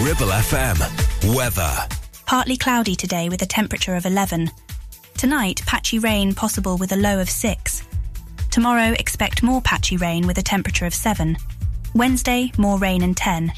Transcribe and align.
Ribble 0.00 0.28
FM. 0.28 1.34
Weather. 1.34 1.88
Partly 2.24 2.56
cloudy 2.56 2.94
today 2.94 3.28
with 3.28 3.42
a 3.42 3.46
temperature 3.46 3.96
of 3.96 4.06
11. 4.06 4.48
Tonight, 5.16 5.60
patchy 5.66 5.98
rain 5.98 6.34
possible 6.34 6.76
with 6.76 6.92
a 6.92 6.96
low 6.96 7.18
of 7.18 7.28
6. 7.28 7.82
Tomorrow, 8.50 8.94
expect 8.98 9.42
more 9.42 9.60
patchy 9.60 9.96
rain 9.96 10.24
with 10.26 10.38
a 10.38 10.42
temperature 10.42 10.86
of 10.86 10.94
7. 10.94 11.36
Wednesday, 11.94 12.52
more 12.56 12.78
rain 12.78 13.02
and 13.02 13.16
10. 13.16 13.52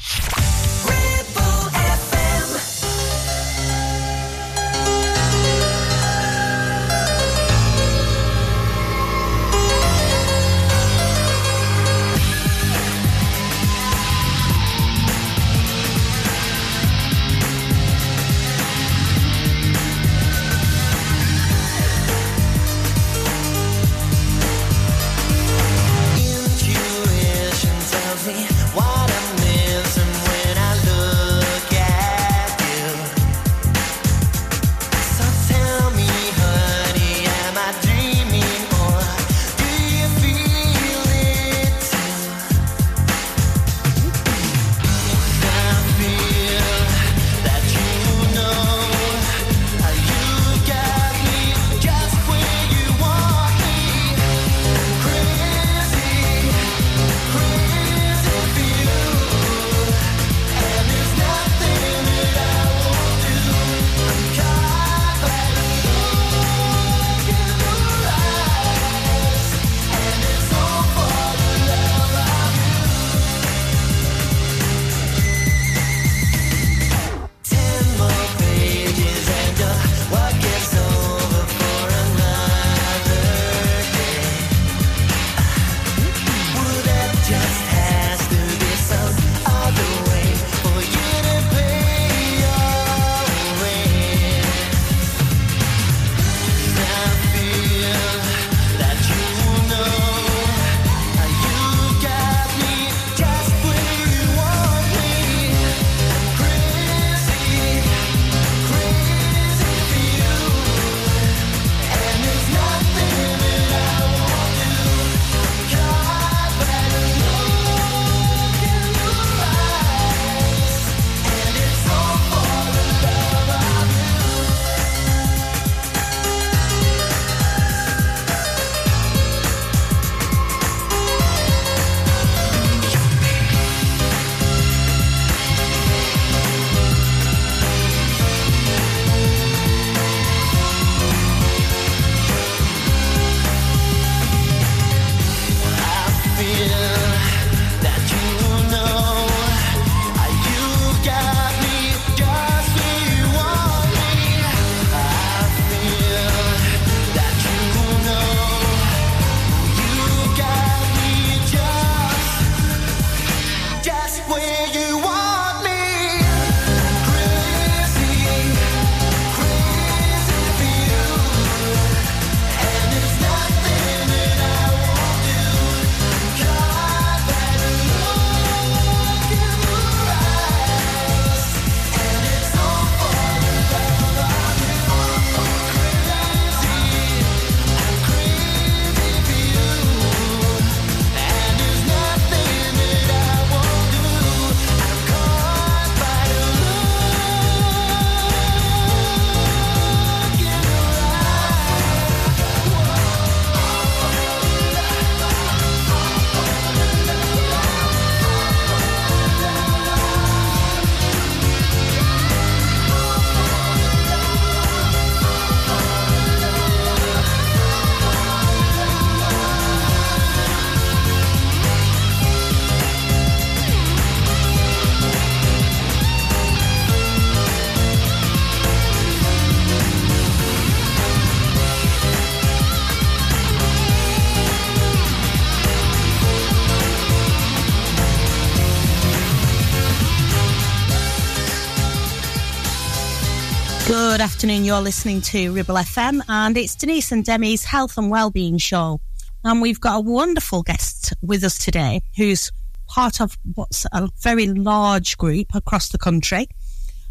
Afternoon. 244.41 244.65
You're 244.65 244.81
listening 244.81 245.21
to 245.21 245.53
Ribble 245.53 245.75
FM, 245.75 246.23
and 246.27 246.57
it's 246.57 246.73
Denise 246.73 247.11
and 247.11 247.23
Demi's 247.23 247.63
Health 247.63 247.95
and 247.95 248.09
Wellbeing 248.09 248.57
Show. 248.57 248.99
And 249.43 249.61
we've 249.61 249.79
got 249.79 249.97
a 249.97 249.99
wonderful 249.99 250.63
guest 250.63 251.13
with 251.21 251.43
us 251.43 251.59
today 251.59 252.01
who's 252.17 252.51
part 252.87 253.21
of 253.21 253.37
what's 253.53 253.85
a 253.91 254.09
very 254.23 254.47
large 254.47 255.15
group 255.19 255.53
across 255.53 255.89
the 255.89 255.99
country. 255.99 256.47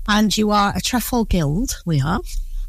And 0.08 0.36
you 0.36 0.50
are 0.50 0.72
a 0.74 0.80
Trefoil 0.80 1.24
Guild. 1.24 1.80
We 1.86 2.00
are. 2.00 2.18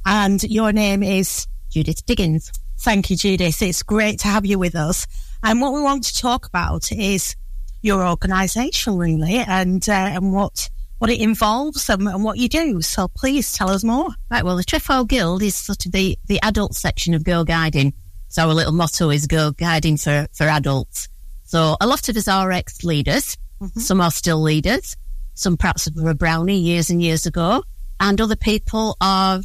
And 0.06 0.44
your 0.44 0.72
name 0.72 1.02
is 1.02 1.48
Judith 1.72 2.06
Diggins. 2.06 2.52
Thank 2.82 3.10
you, 3.10 3.18
Judith. 3.18 3.64
It's 3.64 3.82
great 3.82 4.20
to 4.20 4.28
have 4.28 4.46
you 4.46 4.60
with 4.60 4.76
us. 4.76 5.08
And 5.42 5.60
what 5.60 5.74
we 5.74 5.82
want 5.82 6.04
to 6.04 6.22
talk 6.22 6.46
about 6.46 6.92
is 6.92 7.36
your 7.82 8.08
organisation, 8.08 8.96
really, 8.96 9.38
and 9.38 9.90
uh, 9.90 9.92
and 9.92 10.32
what 10.32 10.70
what 11.02 11.10
it 11.10 11.20
involves 11.20 11.90
and, 11.90 12.08
and 12.08 12.24
what 12.24 12.38
you 12.38 12.48
do. 12.48 12.80
So 12.80 13.08
please 13.08 13.54
tell 13.54 13.72
us 13.72 13.84
more. 13.84 14.10
Right, 14.30 14.46
well, 14.46 14.56
the 14.56 14.64
Trefoil 14.64 15.04
Guild 15.04 15.42
is 15.42 15.56
sort 15.56 15.88
of 15.88 15.94
the, 15.94 16.16
the 16.28 16.40
adult 16.44 16.76
section 16.76 17.16
of 17.16 17.24
Girlguiding. 17.24 17.94
So 18.28 18.48
our 18.48 18.54
little 18.54 18.72
motto 18.72 19.10
is 19.10 19.26
Girlguiding 19.26 20.00
for, 20.00 20.28
for 20.32 20.44
adults. 20.44 21.10
So 21.44 21.76
a 21.82 21.88
lot 21.88 22.08
of 22.08 22.16
us 22.16 22.28
are 22.28 22.52
ex-leaders. 22.52 23.36
Mm-hmm. 23.60 23.80
Some 23.80 24.00
are 24.00 24.12
still 24.12 24.44
leaders. 24.44 24.96
Some 25.34 25.58
perhaps 25.58 25.90
were 25.96 26.12
a 26.12 26.14
brownie 26.14 26.60
years 26.60 26.92
and 26.92 27.02
years 27.02 27.26
ago, 27.26 27.64
and 28.00 28.22
other 28.22 28.36
people 28.36 28.96
are 29.02 29.42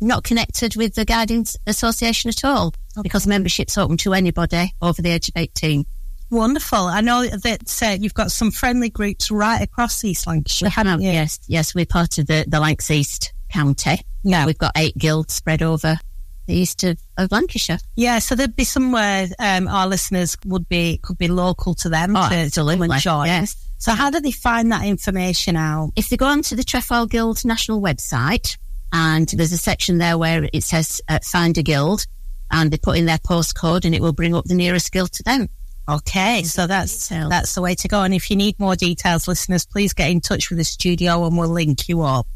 not 0.00 0.22
connected 0.22 0.76
with 0.76 0.94
the 0.94 1.04
Guiding 1.04 1.44
Association 1.66 2.28
at 2.28 2.44
all 2.44 2.74
because 3.02 3.26
membership's 3.26 3.76
open 3.76 3.96
to 3.96 4.14
anybody 4.14 4.72
over 4.80 5.02
the 5.02 5.10
age 5.10 5.30
of 5.30 5.36
18. 5.36 5.84
Wonderful. 6.32 6.78
I 6.78 7.02
know 7.02 7.26
that 7.26 7.82
uh, 7.82 7.96
you've 8.00 8.14
got 8.14 8.32
some 8.32 8.50
friendly 8.50 8.88
groups 8.88 9.30
right 9.30 9.60
across 9.60 10.02
East 10.02 10.26
Lancashire, 10.26 10.70
have, 10.70 11.00
yes, 11.02 11.38
yes, 11.46 11.74
we're 11.74 11.84
part 11.84 12.16
of 12.16 12.26
the, 12.26 12.46
the 12.48 12.58
Lancs 12.58 12.90
East 12.90 13.34
County. 13.50 14.00
Yeah. 14.22 14.46
We've 14.46 14.56
got 14.56 14.72
eight 14.74 14.96
guilds 14.96 15.34
spread 15.34 15.60
over 15.62 15.98
the 16.46 16.54
east 16.54 16.84
of, 16.84 16.98
of 17.18 17.30
Lancashire. 17.30 17.78
Yeah, 17.96 18.18
so 18.18 18.34
there'd 18.34 18.56
be 18.56 18.64
somewhere 18.64 19.28
um, 19.38 19.68
our 19.68 19.86
listeners 19.86 20.34
would 20.46 20.66
be 20.70 20.98
could 21.02 21.18
be 21.18 21.28
local 21.28 21.74
to 21.74 21.90
them 21.90 22.16
Oh, 22.16 22.28
to, 22.30 22.50
to 22.50 22.60
come 22.64 22.80
and 22.80 22.92
join. 22.94 23.26
yes. 23.26 23.54
So 23.76 23.92
how 23.92 24.08
do 24.08 24.18
they 24.18 24.30
find 24.30 24.72
that 24.72 24.86
information 24.86 25.54
out? 25.54 25.90
If 25.96 26.08
they 26.08 26.16
go 26.16 26.26
onto 26.26 26.56
the 26.56 26.64
Trefoil 26.64 27.04
Guild 27.04 27.44
national 27.44 27.82
website, 27.82 28.56
and 28.90 29.28
there's 29.28 29.52
a 29.52 29.58
section 29.58 29.98
there 29.98 30.16
where 30.16 30.48
it 30.52 30.62
says 30.64 31.02
uh, 31.08 31.18
find 31.24 31.58
a 31.58 31.62
guild, 31.62 32.06
and 32.50 32.70
they 32.70 32.78
put 32.78 32.96
in 32.96 33.04
their 33.04 33.18
postcode, 33.18 33.84
and 33.84 33.94
it 33.94 34.00
will 34.00 34.12
bring 34.14 34.34
up 34.34 34.46
the 34.46 34.54
nearest 34.54 34.92
guild 34.92 35.12
to 35.12 35.22
them. 35.24 35.48
Okay, 35.88 36.42
so 36.44 36.66
that's 36.66 37.08
Details. 37.08 37.30
that's 37.30 37.54
the 37.54 37.62
way 37.62 37.74
to 37.74 37.88
go. 37.88 38.02
And 38.02 38.14
if 38.14 38.30
you 38.30 38.36
need 38.36 38.58
more 38.60 38.76
details, 38.76 39.26
listeners, 39.26 39.66
please 39.66 39.92
get 39.92 40.10
in 40.10 40.20
touch 40.20 40.48
with 40.48 40.58
the 40.58 40.64
studio 40.64 41.26
and 41.26 41.36
we'll 41.36 41.48
link 41.48 41.88
you 41.88 42.02
up. 42.02 42.26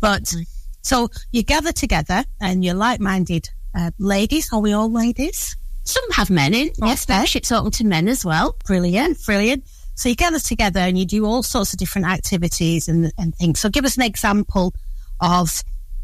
But 0.00 0.34
so 0.82 1.08
you 1.32 1.42
gather 1.42 1.72
together 1.72 2.24
and 2.40 2.64
you're 2.64 2.74
like-minded 2.74 3.48
uh, 3.74 3.90
ladies. 3.98 4.52
Are 4.52 4.60
we 4.60 4.72
all 4.72 4.90
ladies? 4.90 5.56
Some 5.84 6.02
have 6.12 6.30
men 6.30 6.52
in. 6.52 6.70
Yes, 6.82 7.04
Okay. 7.04 7.14
membership's 7.14 7.52
open 7.52 7.70
to 7.72 7.84
men 7.84 8.08
as 8.08 8.24
well. 8.24 8.56
Brilliant, 8.66 9.24
brilliant. 9.24 9.64
So 9.94 10.08
you 10.08 10.16
gather 10.16 10.40
together 10.40 10.80
and 10.80 10.98
you 10.98 11.06
do 11.06 11.24
all 11.24 11.42
sorts 11.44 11.72
of 11.72 11.78
different 11.78 12.08
activities 12.08 12.88
and, 12.88 13.12
and 13.16 13.34
things. 13.36 13.60
So 13.60 13.68
give 13.70 13.84
us 13.84 13.96
an 13.96 14.02
example 14.02 14.74
of 15.20 15.62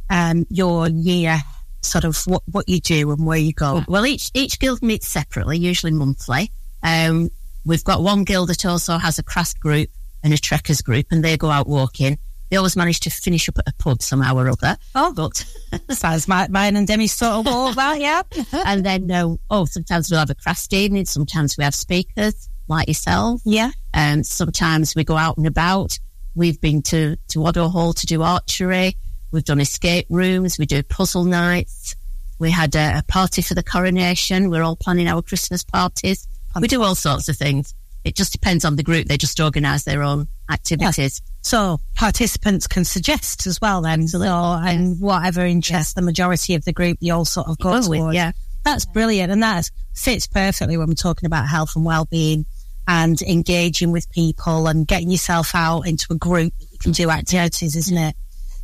um, 0.09 0.47
your 0.51 0.89
year, 0.89 1.43
sort 1.83 2.05
of 2.05 2.17
what, 2.27 2.43
what 2.51 2.69
you 2.69 2.81
do 2.81 3.11
and 3.11 3.27
where 3.27 3.39
you 3.39 3.53
go. 3.53 3.83
Well, 3.89 4.07
each 4.07 4.31
each 4.35 4.59
guild 4.61 4.83
meets 4.83 5.09
separately, 5.09 5.59
usually 5.59 5.93
monthly. 5.93 6.53
Um, 6.83 7.31
we've 7.65 7.85
got 7.85 8.03
one 8.03 8.25
guild 8.25 8.49
that 8.49 8.65
also 8.67 8.99
has 8.99 9.19
a 9.19 9.23
craft 9.23 9.61
group 9.61 9.89
and 10.23 10.33
a 10.33 10.39
trekkers 10.39 10.83
group, 10.83 11.07
and 11.11 11.25
they 11.25 11.37
go 11.37 11.51
out 11.51 11.67
walking. 11.67 12.19
They 12.51 12.57
always 12.59 12.77
manage 12.77 13.01
to 13.01 13.11
finish 13.11 13.49
up 13.49 13.59
at 13.59 13.69
a 13.69 13.73
pub 13.79 14.03
somehow 14.03 14.37
or 14.37 14.49
other. 14.51 14.77
Oh, 14.95 15.13
But 15.15 15.45
sounds 15.91 16.29
my, 16.29 16.49
mine 16.49 16.77
and 16.77 16.87
Demi's 16.87 17.13
sort 17.13 17.33
of 17.33 17.47
all 17.47 17.73
that, 17.73 17.99
yeah. 17.99 18.23
and 18.67 18.85
then 18.85 19.11
uh, 19.11 19.37
oh, 19.51 19.65
sometimes 19.65 20.11
we'll 20.11 20.21
have 20.21 20.31
a 20.31 20.35
craft 20.35 20.73
evening. 20.73 21.07
Sometimes 21.07 21.57
we 21.57 21.65
have 21.65 21.75
speakers 21.75 22.49
like 22.69 22.89
yourself. 22.89 23.41
Yeah. 23.45 23.71
Um, 23.95 24.23
sometimes 24.23 24.95
we 24.95 25.05
go 25.05 25.17
out 25.17 25.39
and 25.39 25.47
about. 25.47 25.99
We've 26.35 26.61
been 26.61 26.83
to 26.83 27.17
to 27.29 27.39
Waddow 27.39 27.71
Hall 27.71 27.93
to 27.95 28.07
do 28.07 28.23
archery. 28.23 28.97
We've 29.31 29.45
done 29.45 29.61
escape 29.61 30.07
rooms. 30.11 30.59
We 30.59 30.67
do 30.67 30.83
puzzle 30.83 31.25
nights. 31.25 31.97
We 32.39 32.51
had 32.51 32.75
a, 32.75 32.99
a 32.99 33.03
party 33.09 33.41
for 33.41 33.55
the 33.55 33.63
coronation. 33.63 34.51
We're 34.51 34.63
all 34.63 34.77
planning 34.77 35.09
our 35.09 35.23
Christmas 35.23 35.65
parties. 35.65 36.29
We 36.61 36.69
do 36.69 36.83
all 36.83 36.95
sorts 36.95 37.29
of 37.29 37.37
things. 37.37 37.75
It 38.05 38.17
just 38.17 38.33
depends 38.33 38.65
on 38.65 38.77
the 38.77 38.83
group. 38.83 39.07
They 39.07 39.17
just 39.17 39.39
organise 39.39 39.85
their 39.85 40.03
own 40.03 40.27
activities. 40.51 41.23
So 41.43 41.79
participants 41.95 42.67
can 42.67 42.85
suggest 42.85 43.47
as 43.47 43.61
well 43.61 43.81
then, 43.81 44.09
so, 44.09 44.21
and 44.23 45.01
whatever 45.01 45.47
interests 45.47 45.95
the 45.95 46.03
majority 46.03 46.55
of 46.55 46.65
the 46.65 46.73
group, 46.73 46.99
you 47.01 47.15
all 47.15 47.25
sort 47.25 47.49
of 47.49 47.59
go 47.59 47.81
Go 47.81 47.89
with, 47.89 47.99
towards. 48.01 48.15
yeah. 48.17 48.33
That's 48.65 48.85
brilliant. 48.85 49.33
And 49.33 49.43
that 49.43 49.71
fits 49.95 50.27
perfectly 50.27 50.77
when 50.77 50.89
we're 50.89 50.95
talking 50.95 51.27
about 51.27 51.49
health 51.49 51.77
and 51.77 51.85
well-being 51.85 52.45
and 52.89 53.21
engaging 53.23 53.93
with 53.93 54.11
people 54.11 54.67
and 54.67 54.87
getting 54.87 55.11
yourself 55.11 55.55
out 55.55 55.83
into 55.83 56.07
a 56.11 56.17
group 56.17 56.53
that 56.59 56.73
you 56.73 56.79
can 56.79 56.93
do 56.93 57.11
activities, 57.11 57.77
isn't 57.77 57.97
it? 57.99 58.17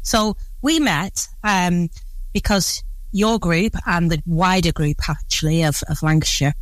So 0.02 0.36
we 0.62 0.80
met, 0.80 1.28
um, 1.44 1.88
because 2.32 2.82
your 3.12 3.38
group 3.38 3.74
and 3.86 4.10
the 4.10 4.20
wider 4.26 4.72
group 4.72 4.96
actually 5.08 5.62
of, 5.62 5.80
of 5.88 6.02
Lancashire, 6.02 6.54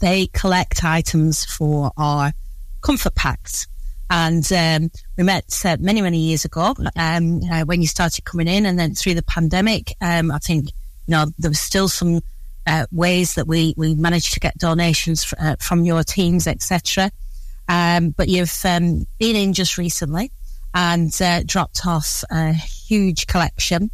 they 0.00 0.28
collect 0.28 0.84
items 0.84 1.44
for 1.44 1.90
our 1.96 2.32
comfort 2.80 3.14
packs. 3.14 3.66
And 4.10 4.50
um, 4.52 4.90
we 5.16 5.24
met 5.24 5.60
uh, 5.64 5.76
many, 5.80 6.00
many 6.00 6.18
years 6.18 6.44
ago 6.44 6.74
um, 6.96 7.42
uh, 7.50 7.64
when 7.64 7.82
you 7.82 7.86
started 7.86 8.24
coming 8.24 8.48
in, 8.48 8.64
and 8.64 8.78
then 8.78 8.94
through 8.94 9.14
the 9.14 9.22
pandemic, 9.22 9.94
um, 10.00 10.30
I 10.30 10.38
think 10.38 10.66
you 11.06 11.12
know 11.12 11.26
there 11.38 11.50
was 11.50 11.60
still 11.60 11.88
some 11.88 12.20
uh, 12.66 12.86
ways 12.90 13.34
that 13.34 13.46
we 13.46 13.74
we 13.76 13.94
managed 13.94 14.32
to 14.32 14.40
get 14.40 14.56
donations 14.56 15.34
uh, 15.38 15.56
from 15.60 15.84
your 15.84 16.02
teams, 16.04 16.46
etc. 16.46 17.10
Um, 17.68 18.10
but 18.10 18.28
you've 18.28 18.64
um, 18.64 19.06
been 19.18 19.36
in 19.36 19.52
just 19.52 19.76
recently 19.76 20.32
and 20.72 21.14
uh, 21.20 21.42
dropped 21.44 21.86
off 21.86 22.24
a 22.30 22.54
huge 22.54 23.26
collection 23.26 23.90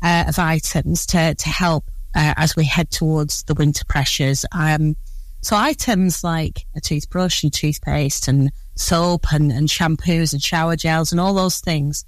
uh, 0.00 0.26
of 0.28 0.38
items 0.38 1.06
to 1.06 1.34
to 1.34 1.48
help 1.48 1.84
as 2.18 2.56
we 2.56 2.64
head 2.64 2.90
towards 2.90 3.42
the 3.42 3.52
winter 3.52 3.84
pressures. 3.84 4.46
Um, 4.52 4.96
so 5.46 5.54
items 5.54 6.24
like 6.24 6.66
a 6.74 6.80
toothbrush 6.80 7.44
and 7.44 7.52
toothpaste 7.52 8.26
and 8.26 8.50
soap 8.74 9.26
and, 9.32 9.52
and 9.52 9.68
shampoos 9.68 10.32
and 10.32 10.42
shower 10.42 10.74
gels 10.74 11.12
and 11.12 11.20
all 11.20 11.34
those 11.34 11.60
things 11.60 12.04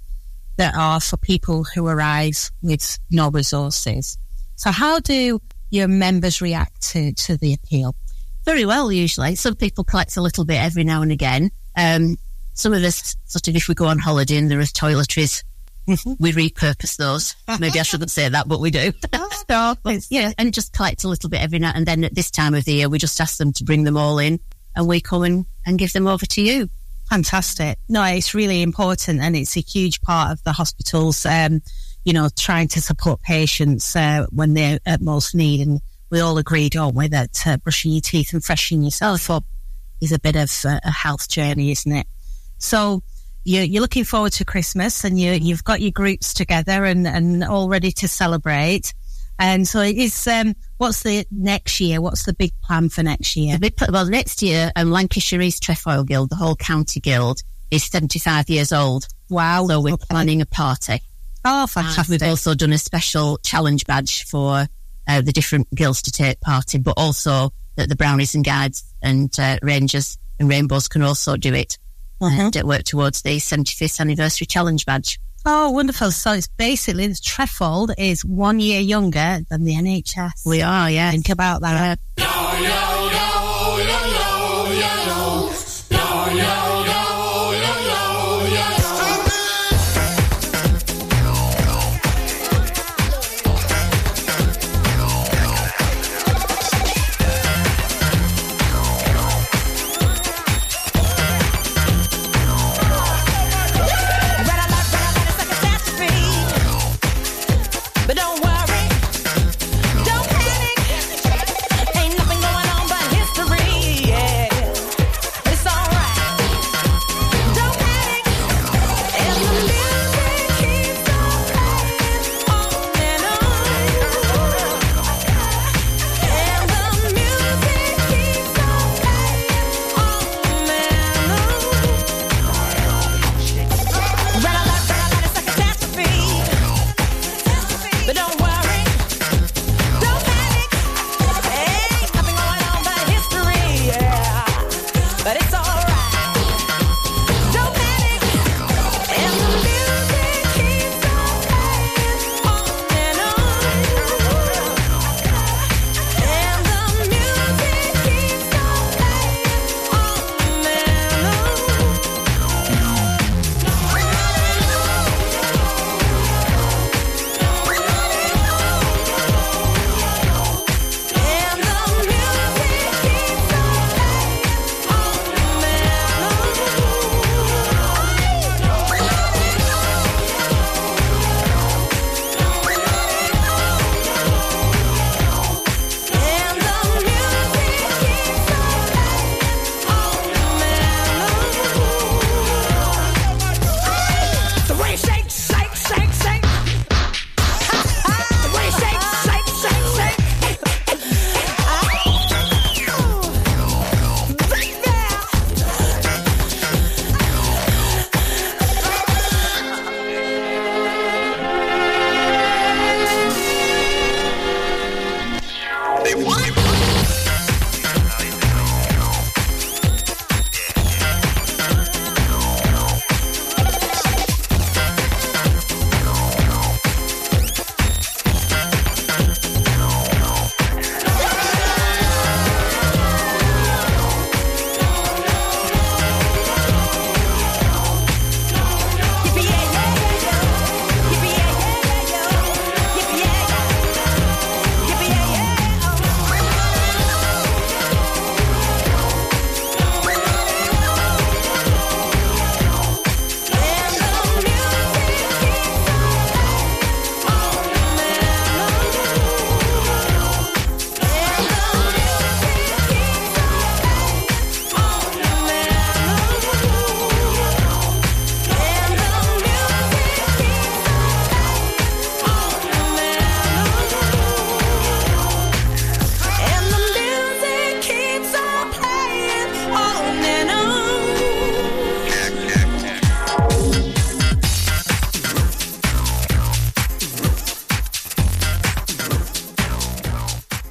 that 0.57 0.75
are 0.75 0.99
for 0.99 1.15
people 1.15 1.63
who 1.63 1.87
arrive 1.87 2.49
with 2.61 2.99
no 3.09 3.29
resources. 3.29 4.17
So 4.57 4.71
how 4.71 4.99
do 4.99 5.39
your 5.69 5.87
members 5.87 6.41
react 6.41 6.81
to, 6.89 7.13
to 7.13 7.37
the 7.37 7.53
appeal? 7.53 7.95
Very 8.43 8.65
well, 8.65 8.91
usually. 8.91 9.35
Some 9.35 9.55
people 9.55 9.85
collect 9.85 10.17
a 10.17 10.21
little 10.21 10.43
bit 10.43 10.57
every 10.57 10.83
now 10.83 11.01
and 11.01 11.13
again. 11.13 11.49
Um, 11.77 12.17
some 12.55 12.73
of 12.73 12.83
us, 12.83 13.15
sort 13.23 13.47
of, 13.47 13.55
if 13.55 13.69
we 13.69 13.73
go 13.73 13.85
on 13.85 13.99
holiday 13.99 14.35
and 14.35 14.51
there 14.51 14.59
are 14.59 14.63
toiletries, 14.63 15.45
we 16.19 16.31
repurpose 16.31 16.97
those. 16.97 17.35
Maybe 17.59 17.79
I 17.79 17.83
shouldn't 17.83 18.11
say 18.11 18.29
that, 18.29 18.47
but 18.47 18.59
we 18.59 18.71
do. 18.71 18.91
But, 19.83 20.05
yeah, 20.11 20.31
and 20.37 20.53
just 20.53 20.73
collect 20.73 21.03
a 21.03 21.07
little 21.07 21.29
bit 21.29 21.41
every 21.41 21.57
now 21.57 21.71
and 21.73 21.85
then. 21.85 22.03
At 22.03 22.13
this 22.13 22.29
time 22.29 22.53
of 22.53 22.65
the 22.65 22.73
year, 22.73 22.89
we 22.89 22.99
just 22.99 23.19
ask 23.19 23.37
them 23.37 23.51
to 23.53 23.63
bring 23.63 23.83
them 23.83 23.97
all 23.97 24.19
in, 24.19 24.39
and 24.75 24.87
we 24.87 25.01
come 25.01 25.23
and, 25.23 25.45
and 25.65 25.79
give 25.79 25.91
them 25.91 26.05
over 26.05 26.25
to 26.25 26.41
you. 26.41 26.69
Fantastic. 27.09 27.79
No, 27.89 28.03
it's 28.03 28.35
really 28.35 28.61
important 28.61 29.19
and 29.19 29.35
it's 29.35 29.57
a 29.57 29.61
huge 29.61 29.99
part 30.01 30.31
of 30.31 30.43
the 30.43 30.51
hospitals, 30.51 31.25
um, 31.25 31.61
you 32.05 32.13
know, 32.13 32.29
trying 32.37 32.67
to 32.69 32.81
support 32.81 33.23
patients 33.23 33.95
uh, 33.95 34.27
when 34.29 34.53
they're 34.53 34.79
at 34.85 35.01
most 35.01 35.33
need. 35.33 35.67
And 35.67 35.81
we 36.11 36.19
all 36.19 36.37
agree, 36.37 36.69
don't 36.69 36.93
we, 36.93 37.07
that 37.07 37.47
uh, 37.47 37.57
brushing 37.57 37.91
your 37.91 38.01
teeth 38.01 38.31
and 38.33 38.43
freshening 38.43 38.83
yourself 38.83 39.31
up 39.31 39.43
is 39.99 40.11
a 40.11 40.19
bit 40.19 40.35
of 40.35 40.51
uh, 40.65 40.79
a 40.83 40.91
health 40.91 41.27
journey, 41.27 41.71
isn't 41.71 41.91
it? 41.91 42.05
So 42.59 43.01
you're, 43.45 43.63
you're 43.63 43.81
looking 43.81 44.03
forward 44.03 44.31
to 44.33 44.45
Christmas 44.45 45.03
and 45.03 45.19
you, 45.19 45.31
you've 45.33 45.63
got 45.63 45.81
your 45.81 45.91
groups 45.91 46.33
together 46.33 46.85
and, 46.85 47.07
and 47.07 47.43
all 47.43 47.69
ready 47.69 47.91
to 47.93 48.07
celebrate. 48.07 48.93
And 49.41 49.65
so 49.67 49.79
it 49.79 49.95
is, 49.97 50.27
um, 50.27 50.53
what's 50.77 51.03
the 51.03 51.25
next 51.31 51.79
year? 51.79 52.01
What's 52.01 52.23
the 52.25 52.33
big 52.33 52.51
plan 52.61 52.89
for 52.89 53.03
next 53.03 53.35
year? 53.37 53.57
Big 53.57 53.73
Well, 53.89 54.05
next 54.05 54.41
year, 54.41 54.71
um, 54.75 54.91
Lancashire 54.91 55.41
East 55.41 55.63
Trefoil 55.63 56.03
Guild, 56.03 56.29
the 56.29 56.35
whole 56.35 56.57
county 56.57 56.99
guild, 56.99 57.39
is 57.71 57.83
75 57.85 58.49
years 58.49 58.73
old. 58.73 59.07
Wow. 59.29 59.65
So 59.67 59.79
we're 59.79 59.93
Okay. 59.93 60.05
planning 60.09 60.41
a 60.41 60.45
party. 60.45 61.01
Oh, 61.45 61.61
And 61.61 61.69
fantastic. 61.69 62.09
we've 62.21 62.29
also 62.29 62.53
done 62.53 62.73
a 62.73 62.77
special 62.77 63.37
challenge 63.37 63.85
badge 63.85 64.25
for 64.25 64.67
uh, 65.07 65.21
the 65.21 65.31
different 65.31 65.73
guilds 65.73 66.01
to 66.01 66.11
take 66.11 66.41
part 66.41 66.75
in, 66.75 66.81
but 66.81 66.95
also 66.97 67.51
that 67.77 67.87
the 67.87 67.95
brownies 67.95 68.35
and 68.35 68.43
guides 68.43 68.83
and 69.01 69.33
uh, 69.39 69.57
rangers 69.61 70.17
and 70.37 70.49
rainbows 70.49 70.89
can 70.89 71.01
also 71.01 71.37
do 71.37 71.53
it 71.53 71.77
Mhm. 72.21 72.55
and 72.55 72.67
work 72.67 72.83
towards 72.83 73.21
the 73.21 73.39
75th 73.39 73.99
anniversary 73.99 74.45
challenge 74.45 74.85
badge. 74.85 75.19
Oh, 75.45 75.69
wonderful. 75.71 76.11
So 76.11 76.33
it's 76.33 76.49
basically 76.57 77.07
the 77.07 77.15
Trefoil 77.15 77.87
is 77.97 78.25
one 78.25 78.59
year 78.59 78.81
younger 78.81 79.39
than 79.49 79.63
the 79.63 79.75
NHS. 79.75 80.45
We 80.45 80.61
are, 80.61 80.91
yeah. 80.91 81.11
Think 81.11 81.29
about 81.29 81.61
that. 81.61 81.99
But 82.17 82.23
don't 82.25 82.43
worry, 82.43 82.98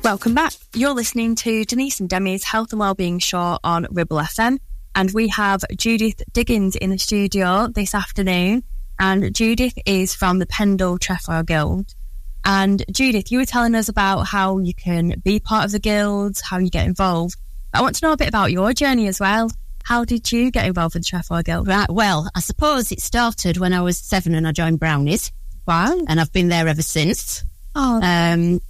Welcome 0.08 0.32
back. 0.32 0.54
You're 0.74 0.94
listening 0.94 1.34
to 1.34 1.66
Denise 1.66 2.00
and 2.00 2.08
Demi's 2.08 2.42
Health 2.42 2.72
and 2.72 2.80
Wellbeing 2.80 3.18
Show 3.18 3.58
on 3.62 3.86
Ribble 3.90 4.16
FM. 4.16 4.56
And 4.94 5.10
we 5.10 5.28
have 5.28 5.62
Judith 5.76 6.22
Diggins 6.32 6.76
in 6.76 6.88
the 6.88 6.96
studio 6.98 7.68
this 7.68 7.94
afternoon. 7.94 8.62
And 8.98 9.34
Judith 9.34 9.74
is 9.84 10.14
from 10.14 10.38
the 10.38 10.46
Pendle 10.46 10.96
Trefoil 10.96 11.42
Guild. 11.42 11.94
And 12.42 12.82
Judith, 12.90 13.30
you 13.30 13.38
were 13.38 13.44
telling 13.44 13.74
us 13.74 13.90
about 13.90 14.22
how 14.22 14.56
you 14.56 14.72
can 14.72 15.20
be 15.22 15.40
part 15.40 15.66
of 15.66 15.72
the 15.72 15.78
guild, 15.78 16.40
how 16.42 16.56
you 16.56 16.70
get 16.70 16.86
involved. 16.86 17.36
I 17.74 17.82
want 17.82 17.96
to 17.96 18.06
know 18.06 18.12
a 18.12 18.16
bit 18.16 18.28
about 18.28 18.50
your 18.50 18.72
journey 18.72 19.08
as 19.08 19.20
well. 19.20 19.50
How 19.84 20.06
did 20.06 20.32
you 20.32 20.50
get 20.50 20.64
involved 20.64 20.94
with 20.94 21.02
the 21.04 21.10
Trefoil 21.10 21.42
Guild? 21.42 21.68
Right, 21.68 21.90
well, 21.90 22.30
I 22.34 22.40
suppose 22.40 22.90
it 22.92 23.02
started 23.02 23.58
when 23.58 23.74
I 23.74 23.82
was 23.82 23.98
seven 23.98 24.34
and 24.34 24.48
I 24.48 24.52
joined 24.52 24.80
Brownies, 24.80 25.32
Wow. 25.66 26.00
and 26.08 26.18
I've 26.18 26.32
been 26.32 26.48
there 26.48 26.66
ever 26.66 26.80
since. 26.80 27.44
Oh, 27.74 28.00
Um, 28.02 28.62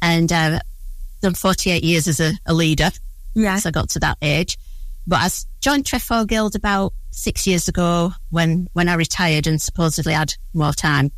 and 0.00 0.32
uh, 0.32 0.60
done 1.20 1.34
48 1.34 1.82
years 1.82 2.08
as 2.08 2.20
a, 2.20 2.32
a 2.46 2.54
leader. 2.54 2.90
yeah. 3.34 3.56
So 3.56 3.68
I 3.68 3.72
got 3.72 3.90
to 3.90 4.00
that 4.00 4.18
age. 4.22 4.58
But 5.06 5.20
I 5.20 5.28
joined 5.60 5.86
Trefoil 5.86 6.24
Guild 6.24 6.56
about 6.56 6.92
six 7.10 7.46
years 7.46 7.68
ago 7.68 8.12
when, 8.30 8.68
when 8.72 8.88
I 8.88 8.94
retired 8.94 9.46
and 9.46 9.62
supposedly 9.62 10.12
had 10.12 10.34
more 10.52 10.72
time. 10.72 11.12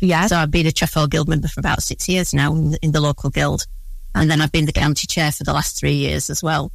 Yeah. 0.00 0.26
So 0.26 0.36
I've 0.36 0.50
been 0.50 0.66
a 0.66 0.72
Trefoil 0.72 1.06
Guild 1.06 1.28
member 1.28 1.48
for 1.48 1.60
about 1.60 1.82
six 1.82 2.08
years 2.08 2.34
now 2.34 2.52
in 2.54 2.72
the, 2.72 2.78
in 2.82 2.92
the 2.92 3.00
local 3.00 3.30
guild. 3.30 3.66
And 4.14 4.30
then 4.30 4.40
I've 4.40 4.52
been 4.52 4.66
the 4.66 4.72
county 4.72 5.06
chair 5.06 5.32
for 5.32 5.44
the 5.44 5.54
last 5.54 5.78
three 5.78 5.94
years 5.94 6.28
as 6.28 6.42
well. 6.42 6.70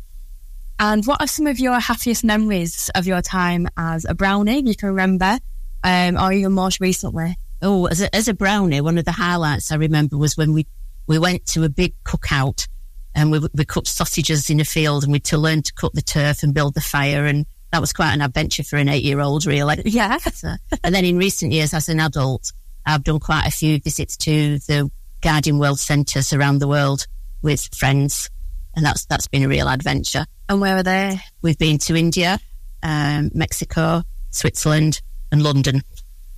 And 0.80 1.06
what 1.06 1.22
are 1.22 1.28
some 1.28 1.48
of 1.48 1.60
your 1.60 1.80
happiest 1.80 2.24
memories 2.24 2.90
of 2.96 3.08
your 3.08 3.22
time 3.22 3.68
as 3.78 4.06
a 4.06 4.14
brownie 4.14 4.64
you 4.66 4.76
can 4.76 4.90
remember, 4.90 5.40
um, 5.84 6.18
or 6.18 6.32
even 6.32 6.54
most 6.54 6.80
recently? 6.80 7.36
Oh, 7.62 7.88
as 7.88 8.02
a, 8.02 8.16
as 8.16 8.28
a 8.28 8.34
brownie, 8.34 8.82
one 8.82 8.98
of 8.98 9.06
the 9.06 9.12
highlights 9.12 9.72
I 9.72 9.76
remember 9.76 10.18
was 10.18 10.38
when 10.38 10.54
we, 10.54 10.68
we 11.08 11.18
went 11.20 11.46
to 11.48 11.64
a 11.64 11.70
big 11.70 11.94
cookout 12.04 12.68
and 13.16 13.32
we, 13.32 13.40
we 13.54 13.66
cooked 13.66 13.88
sausages 13.88 14.50
in 14.50 14.60
a 14.60 14.66
field 14.66 15.04
and 15.04 15.12
we 15.12 15.18
had 15.18 15.24
to 15.26 15.38
learn 15.38 15.62
to 15.64 15.74
cut 15.74 15.94
the 15.94 16.02
turf 16.02 16.44
and 16.44 16.54
build 16.54 16.76
the 16.76 16.82
fire. 16.82 17.26
And 17.26 17.46
that 17.72 17.82
was 17.82 17.94
quite 17.94 18.14
an 18.14 18.22
adventure 18.22 18.64
for 18.64 18.76
an 18.78 18.90
eight 18.90 19.04
year 19.04 19.20
old, 19.20 19.46
really. 19.46 19.82
Yeah. 19.86 20.18
So- 20.18 20.56
and 20.84 20.94
then 20.94 21.06
in 21.06 21.18
recent 21.18 21.52
years, 21.52 21.74
as 21.74 21.90
an 21.90 22.00
adult, 22.00 22.52
I've 22.86 23.04
done 23.04 23.20
quite 23.20 23.48
a 23.48 23.52
few 23.52 23.80
visits 23.80 24.16
to 24.18 24.60
the 24.60 24.90
Guiding 25.22 25.58
World 25.60 25.80
Centres 25.80 26.32
around 26.32 26.60
the 26.60 26.68
world 26.68 27.08
with 27.42 27.74
friends. 27.76 28.30
And 28.76 28.86
that's, 28.86 29.06
that's 29.06 29.28
been 29.28 29.44
a 29.44 29.48
real 29.48 29.68
adventure. 29.68 30.26
And 30.48 30.62
where 30.62 30.78
are 30.78 30.84
they? 30.84 31.20
We've 31.42 31.58
been 31.58 31.80
to 31.80 31.96
India, 31.96 32.40
um, 32.84 33.32
Mexico, 33.34 34.04
Switzerland 34.30 35.02
and 35.32 35.42
London. 35.42 35.82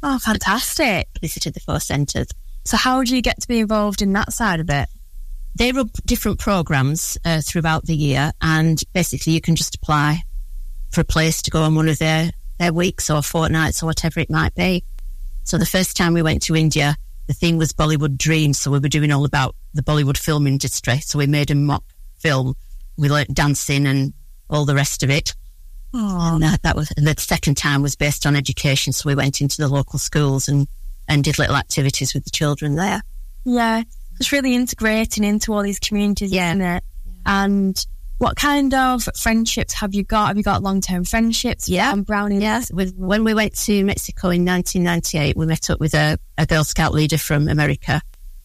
Oh, 0.01 0.17
fantastic. 0.19 1.09
Visited 1.21 1.53
the 1.53 1.59
four 1.59 1.81
centres. 1.81 2.27
So, 2.69 2.77
how 2.77 3.01
do 3.03 3.15
you 3.15 3.23
get 3.23 3.41
to 3.41 3.47
be 3.47 3.57
involved 3.57 4.03
in 4.03 4.13
that 4.13 4.31
side 4.31 4.59
of 4.59 4.69
it? 4.69 4.87
they 5.55 5.71
run 5.71 5.89
different 6.05 6.37
programs 6.37 7.17
uh, 7.25 7.41
throughout 7.41 7.85
the 7.85 7.95
year, 7.95 8.31
and 8.41 8.79
basically 8.93 9.33
you 9.33 9.41
can 9.41 9.55
just 9.55 9.73
apply 9.73 10.21
for 10.91 11.01
a 11.01 11.03
place 11.03 11.41
to 11.41 11.51
go 11.51 11.63
on 11.63 11.73
one 11.73 11.89
of 11.89 11.97
their 11.97 12.29
their 12.59 12.71
weeks 12.71 13.09
or 13.09 13.23
fortnights 13.23 13.81
or 13.81 13.87
whatever 13.87 14.19
it 14.19 14.29
might 14.29 14.53
be. 14.53 14.83
So 15.45 15.57
the 15.57 15.65
first 15.65 15.97
time 15.97 16.13
we 16.13 16.21
went 16.21 16.43
to 16.43 16.55
India, 16.55 16.95
the 17.25 17.33
theme 17.33 17.57
was 17.57 17.73
Bollywood 17.73 18.17
Dreams, 18.17 18.59
so 18.59 18.69
we 18.69 18.77
were 18.77 18.87
doing 18.87 19.11
all 19.11 19.25
about 19.25 19.55
the 19.73 19.81
Bollywood 19.81 20.17
film 20.17 20.45
industry. 20.45 20.99
So 20.99 21.17
we 21.17 21.25
made 21.25 21.49
a 21.49 21.55
mock 21.55 21.83
film. 22.19 22.55
We 22.99 23.09
learnt 23.09 23.33
dancing 23.33 23.87
and 23.87 24.13
all 24.47 24.65
the 24.65 24.75
rest 24.75 25.01
of 25.01 25.09
it. 25.09 25.33
And 25.91 26.43
uh, 26.43 26.57
that 26.61 26.75
was 26.75 26.93
and 26.95 27.07
the 27.07 27.15
second 27.17 27.55
time 27.55 27.81
was 27.81 27.95
based 27.95 28.27
on 28.27 28.35
education. 28.35 28.93
So 28.93 29.09
we 29.09 29.15
went 29.15 29.41
into 29.41 29.57
the 29.57 29.67
local 29.67 29.97
schools 29.97 30.47
and 30.47 30.67
and 31.09 31.23
did 31.23 31.37
little 31.37 31.55
activities 31.57 32.13
with 32.13 32.23
the 32.23 32.29
children 32.29 32.75
there. 32.75 33.01
Yeah. 33.43 33.83
It's 34.19 34.31
really 34.31 34.55
integrating 34.55 35.23
into 35.23 35.53
all 35.53 35.63
these 35.63 35.79
communities, 35.79 36.31
Yeah. 36.31 36.51
isn't 36.51 36.61
it? 36.61 36.83
And 37.25 37.85
what 38.19 38.35
kind 38.35 38.73
of 38.73 39.07
friendships 39.17 39.73
have 39.73 39.93
you 39.93 40.03
got? 40.03 40.27
Have 40.27 40.37
you 40.37 40.43
got 40.43 40.61
long 40.61 40.81
term 40.81 41.03
friendships? 41.05 41.67
Yeah. 41.69 41.91
And 41.93 42.05
brownies? 42.05 42.41
Yes, 42.41 42.71
with, 42.71 42.93
when 42.95 43.23
we 43.23 43.33
went 43.33 43.57
to 43.59 43.83
Mexico 43.83 44.29
in 44.29 44.45
1998, 44.45 45.35
we 45.37 45.45
met 45.45 45.69
up 45.69 45.79
with 45.79 45.93
a, 45.93 46.17
a 46.37 46.45
Girl 46.45 46.63
Scout 46.63 46.93
leader 46.93 47.17
from 47.17 47.47
America, 47.47 48.01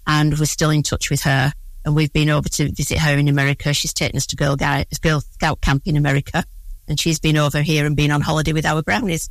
and 0.06 0.38
we're 0.38 0.46
still 0.46 0.70
in 0.70 0.82
touch 0.82 1.10
with 1.10 1.22
her. 1.22 1.52
And 1.84 1.94
we've 1.94 2.12
been 2.12 2.30
over 2.30 2.48
to 2.48 2.72
visit 2.72 2.98
her 2.98 3.18
in 3.18 3.28
America. 3.28 3.74
She's 3.74 3.92
taken 3.92 4.16
us 4.16 4.26
to 4.28 4.36
Girl, 4.36 4.56
Girl 4.56 5.20
Scout 5.20 5.60
camp 5.60 5.82
in 5.86 5.96
America, 5.96 6.44
and 6.88 6.98
she's 6.98 7.18
been 7.18 7.36
over 7.36 7.60
here 7.60 7.84
and 7.84 7.96
been 7.96 8.10
on 8.10 8.20
holiday 8.20 8.52
with 8.52 8.64
our 8.64 8.82
brownies. 8.82 9.28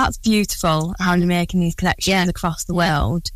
That's 0.00 0.16
beautiful 0.16 0.94
how 0.98 1.12
you're 1.12 1.26
making 1.26 1.60
these 1.60 1.74
connections 1.74 2.30
across 2.30 2.64
the 2.64 2.72
world. 2.72 3.30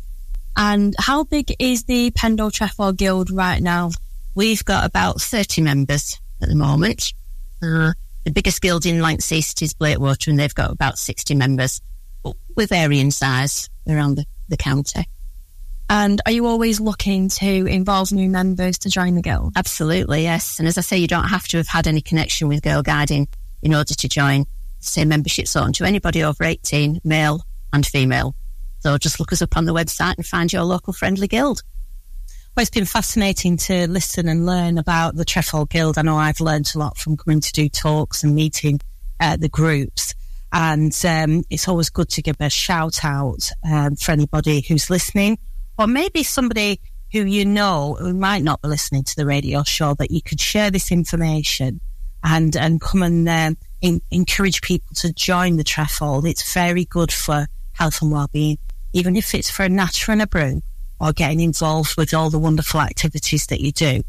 And 0.57 0.95
how 0.97 1.23
big 1.23 1.53
is 1.59 1.83
the 1.83 2.09
Pendle 2.09 2.49
Trefoil 2.49 2.91
Guild 2.91 3.29
right 3.29 3.61
now? 3.61 3.91
We've 4.33 4.65
got 4.65 4.83
about 4.83 5.21
30 5.21 5.61
members 5.61 6.19
at 6.41 6.49
the 6.49 6.55
moment. 6.55 7.13
Uh, 7.61 7.93
the 8.23 8.31
biggest 8.31 8.63
guild 8.63 8.87
in 8.87 8.99
Lancs 8.99 9.31
East 9.31 9.61
is 9.61 9.75
Blakewater, 9.75 10.31
and 10.31 10.39
they've 10.39 10.55
got 10.55 10.71
about 10.71 10.97
60 10.97 11.35
members. 11.35 11.81
But 12.23 12.33
we 12.55 12.65
vary 12.65 12.99
in 12.99 13.11
size 13.11 13.69
around 13.87 14.15
the, 14.15 14.25
the 14.49 14.57
county. 14.57 15.05
And 15.87 16.19
are 16.25 16.31
you 16.31 16.47
always 16.47 16.79
looking 16.79 17.29
to 17.29 17.67
involve 17.67 18.11
new 18.11 18.27
members 18.27 18.79
to 18.79 18.89
join 18.89 19.13
the 19.13 19.21
guild? 19.21 19.53
Absolutely, 19.55 20.23
yes. 20.23 20.57
And 20.57 20.67
as 20.67 20.79
I 20.79 20.81
say, 20.81 20.97
you 20.97 21.07
don't 21.07 21.27
have 21.27 21.47
to 21.49 21.57
have 21.57 21.67
had 21.67 21.85
any 21.85 22.01
connection 22.01 22.47
with 22.47 22.63
Girl 22.63 22.81
Guiding 22.81 23.27
in 23.61 23.75
order 23.75 23.93
to 23.93 24.09
join. 24.09 24.47
Same 24.85 25.09
membership's 25.09 25.55
open 25.55 25.73
to 25.73 25.85
anybody 25.85 26.23
over 26.23 26.43
18, 26.43 27.01
male 27.03 27.41
and 27.73 27.85
female. 27.85 28.35
So 28.79 28.97
just 28.97 29.19
look 29.19 29.33
us 29.33 29.41
up 29.41 29.57
on 29.57 29.65
the 29.65 29.73
website 29.73 30.15
and 30.17 30.25
find 30.25 30.51
your 30.51 30.63
local 30.63 30.93
friendly 30.93 31.27
guild. 31.27 31.63
Well, 32.55 32.61
it's 32.61 32.69
been 32.69 32.85
fascinating 32.85 33.57
to 33.57 33.87
listen 33.87 34.29
and 34.29 34.45
learn 34.45 34.77
about 34.77 35.15
the 35.15 35.25
Trefoil 35.25 35.65
Guild. 35.65 35.97
I 35.97 36.03
know 36.03 36.15
I've 36.15 36.39
learned 36.39 36.71
a 36.73 36.77
lot 36.77 36.97
from 36.97 37.17
coming 37.17 37.41
to 37.41 37.51
do 37.51 37.67
talks 37.67 38.23
and 38.23 38.33
meeting 38.33 38.79
uh, 39.19 39.35
the 39.35 39.49
groups. 39.49 40.13
And 40.53 40.95
um, 41.05 41.43
it's 41.49 41.67
always 41.67 41.89
good 41.89 42.07
to 42.09 42.21
give 42.21 42.37
a 42.39 42.49
shout 42.49 43.03
out 43.03 43.49
um, 43.69 43.97
for 43.97 44.13
anybody 44.13 44.61
who's 44.61 44.89
listening, 44.89 45.37
or 45.77 45.87
maybe 45.87 46.23
somebody 46.23 46.79
who 47.11 47.25
you 47.25 47.43
know 47.43 47.97
who 47.99 48.13
might 48.13 48.43
not 48.43 48.61
be 48.61 48.69
listening 48.69 49.03
to 49.03 49.15
the 49.17 49.25
radio 49.25 49.63
show 49.63 49.93
that 49.95 50.11
you 50.11 50.21
could 50.21 50.39
share 50.39 50.71
this 50.71 50.91
information 50.91 51.81
and 52.25 52.57
and 52.57 52.81
come 52.81 53.03
and 53.03 53.29
um, 53.29 53.57
in, 53.81 54.01
encourage 54.11 54.61
people 54.61 54.93
to 54.95 55.13
join 55.13 55.55
the 55.55 55.63
Trefoil. 55.63 56.25
It's 56.25 56.53
very 56.53 56.83
good 56.85 57.13
for 57.13 57.47
health 57.73 58.01
and 58.01 58.11
well-being, 58.11 58.57
even 58.93 59.15
if 59.15 59.33
it's 59.33 59.49
for 59.49 59.63
a 59.63 59.69
natter 59.69 60.11
and 60.11 60.21
a 60.21 60.27
brew 60.27 60.61
or 60.99 61.13
getting 61.13 61.41
involved 61.41 61.95
with 61.97 62.13
all 62.13 62.29
the 62.29 62.39
wonderful 62.39 62.81
activities 62.81 63.47
that 63.47 63.61
you 63.61 63.71
do. 63.71 64.01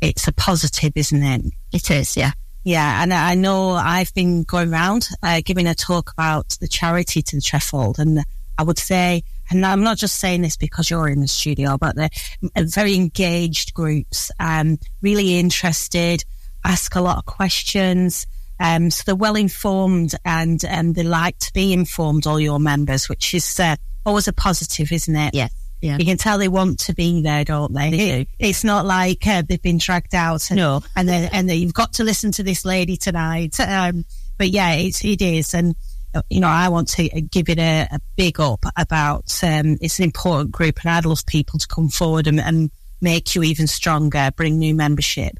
It's 0.00 0.26
a 0.26 0.32
positive, 0.32 0.92
isn't 0.96 1.22
it? 1.22 1.44
It 1.72 1.90
is, 1.90 2.16
yeah. 2.16 2.32
Yeah, 2.64 3.02
and 3.02 3.12
I 3.12 3.34
know 3.34 3.70
I've 3.70 4.12
been 4.14 4.42
going 4.42 4.72
around 4.72 5.08
uh, 5.22 5.40
giving 5.44 5.66
a 5.66 5.74
talk 5.74 6.10
about 6.12 6.56
the 6.60 6.68
charity 6.68 7.22
to 7.22 7.36
the 7.36 7.42
Trefoil, 7.42 7.94
and 7.98 8.20
I 8.58 8.62
would 8.62 8.78
say, 8.78 9.22
and 9.50 9.64
I'm 9.64 9.82
not 9.82 9.96
just 9.96 10.16
saying 10.16 10.42
this 10.42 10.56
because 10.56 10.90
you're 10.90 11.08
in 11.08 11.20
the 11.20 11.28
studio, 11.28 11.78
but 11.78 11.96
they're 11.96 12.10
very 12.56 12.94
engaged 12.94 13.72
groups, 13.74 14.30
um, 14.38 14.78
really 15.00 15.38
interested, 15.38 16.24
ask 16.64 16.94
a 16.94 17.00
lot 17.00 17.18
of 17.18 17.26
questions. 17.26 18.26
Um, 18.58 18.90
so 18.90 19.02
they're 19.06 19.14
well 19.16 19.36
informed 19.36 20.14
and 20.24 20.62
um, 20.66 20.92
they 20.92 21.02
like 21.02 21.38
to 21.38 21.52
be 21.54 21.72
informed, 21.72 22.26
all 22.26 22.38
your 22.38 22.60
members, 22.60 23.08
which 23.08 23.32
is 23.32 23.58
uh, 23.58 23.76
always 24.04 24.28
a 24.28 24.32
positive, 24.34 24.92
isn't 24.92 25.16
it? 25.16 25.34
Yes, 25.34 25.50
yeah. 25.80 25.96
You 25.98 26.04
can 26.04 26.18
tell 26.18 26.36
they 26.36 26.48
want 26.48 26.78
to 26.80 26.94
be 26.94 27.22
there, 27.22 27.42
don't 27.44 27.72
they? 27.72 27.90
They 27.90 28.24
do. 28.24 28.30
It's 28.38 28.62
not 28.64 28.84
like 28.84 29.26
uh, 29.26 29.42
they've 29.48 29.62
been 29.62 29.78
dragged 29.78 30.14
out. 30.14 30.50
And, 30.50 30.58
No. 30.58 30.82
and 30.94 31.08
then 31.08 31.30
and 31.32 31.48
then 31.48 31.58
you've 31.58 31.72
got 31.72 31.94
to 31.94 32.04
listen 32.04 32.32
to 32.32 32.42
this 32.42 32.66
lady 32.66 32.98
tonight. 32.98 33.58
Um, 33.60 34.04
but 34.36 34.50
yeah, 34.50 34.72
it, 34.74 35.02
it 35.04 35.22
is, 35.22 35.54
and 35.54 35.74
uh, 36.14 36.20
you 36.28 36.40
know, 36.40 36.48
I 36.48 36.68
want 36.68 36.88
to 36.88 37.08
give 37.08 37.48
it 37.48 37.58
a, 37.58 37.88
a 37.92 38.00
big 38.16 38.40
up 38.40 38.64
about. 38.76 39.32
Um, 39.42 39.78
it's 39.80 39.98
an 39.98 40.04
important 40.04 40.50
group, 40.52 40.80
and 40.82 40.90
I'd 40.90 41.06
love 41.06 41.24
people 41.24 41.58
to 41.58 41.66
come 41.66 41.88
forward 41.88 42.26
and, 42.26 42.38
and 42.40 42.70
make 43.00 43.34
you 43.34 43.42
even 43.42 43.66
stronger, 43.66 44.30
bring 44.36 44.58
new 44.58 44.74
membership, 44.74 45.38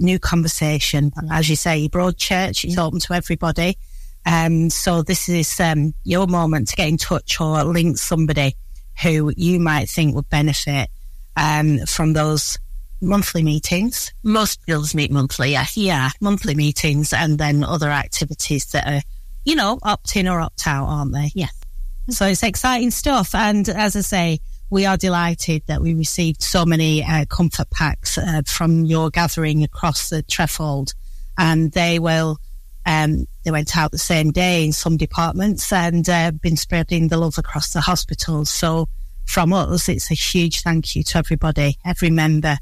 new 0.00 0.18
conversation. 0.18 1.12
As 1.30 1.48
you 1.48 1.56
say, 1.56 1.88
Broad 1.88 2.16
Church 2.16 2.64
is 2.64 2.78
open 2.78 3.00
to 3.00 3.14
everybody. 3.14 3.76
Um, 4.26 4.70
so 4.70 5.02
this 5.02 5.28
is 5.28 5.58
um, 5.60 5.94
your 6.04 6.26
moment 6.26 6.68
to 6.68 6.76
get 6.76 6.88
in 6.88 6.96
touch 6.96 7.40
or 7.40 7.64
link 7.64 7.98
somebody 7.98 8.56
who 9.02 9.32
you 9.36 9.60
might 9.60 9.88
think 9.88 10.14
would 10.14 10.28
benefit 10.28 10.90
um, 11.36 11.78
from 11.86 12.12
those 12.12 12.58
monthly 13.00 13.42
meetings. 13.42 14.12
Most 14.22 14.64
guilds 14.66 14.94
meet 14.94 15.10
monthly, 15.10 15.52
yes. 15.52 15.76
Yeah, 15.76 16.10
monthly 16.20 16.54
meetings 16.54 17.12
and 17.12 17.38
then 17.38 17.64
other 17.64 17.88
activities 17.88 18.66
that 18.72 18.86
are, 18.86 19.02
you 19.44 19.56
know, 19.56 19.78
opt 19.82 20.16
in 20.16 20.28
or 20.28 20.40
opt 20.40 20.66
out, 20.66 20.86
aren't 20.86 21.12
they? 21.12 21.30
Yes. 21.34 21.54
So 22.10 22.26
it's 22.26 22.42
exciting 22.42 22.90
stuff. 22.90 23.34
And 23.34 23.68
as 23.68 23.96
I 23.96 24.00
say, 24.00 24.40
we 24.70 24.86
are 24.86 24.96
delighted 24.96 25.62
that 25.66 25.82
we 25.82 25.94
received 25.94 26.42
so 26.42 26.64
many 26.64 27.02
uh, 27.02 27.24
comfort 27.26 27.68
packs 27.70 28.16
uh, 28.16 28.42
from 28.46 28.84
your 28.84 29.10
gathering 29.10 29.64
across 29.64 30.08
the 30.08 30.22
Trefoil. 30.22 30.86
And 31.36 31.72
they 31.72 31.98
will, 31.98 32.38
um, 32.86 33.26
they 33.44 33.50
went 33.50 33.76
out 33.76 33.90
the 33.90 33.98
same 33.98 34.30
day 34.30 34.64
in 34.64 34.72
some 34.72 34.96
departments 34.96 35.72
and 35.72 36.08
uh, 36.08 36.30
been 36.30 36.56
spreading 36.56 37.08
the 37.08 37.16
love 37.16 37.36
across 37.36 37.72
the 37.72 37.80
hospitals. 37.80 38.48
So 38.48 38.88
from 39.26 39.52
us, 39.52 39.88
it's 39.88 40.10
a 40.10 40.14
huge 40.14 40.62
thank 40.62 40.94
you 40.94 41.02
to 41.02 41.18
everybody, 41.18 41.76
every 41.84 42.10
member 42.10 42.58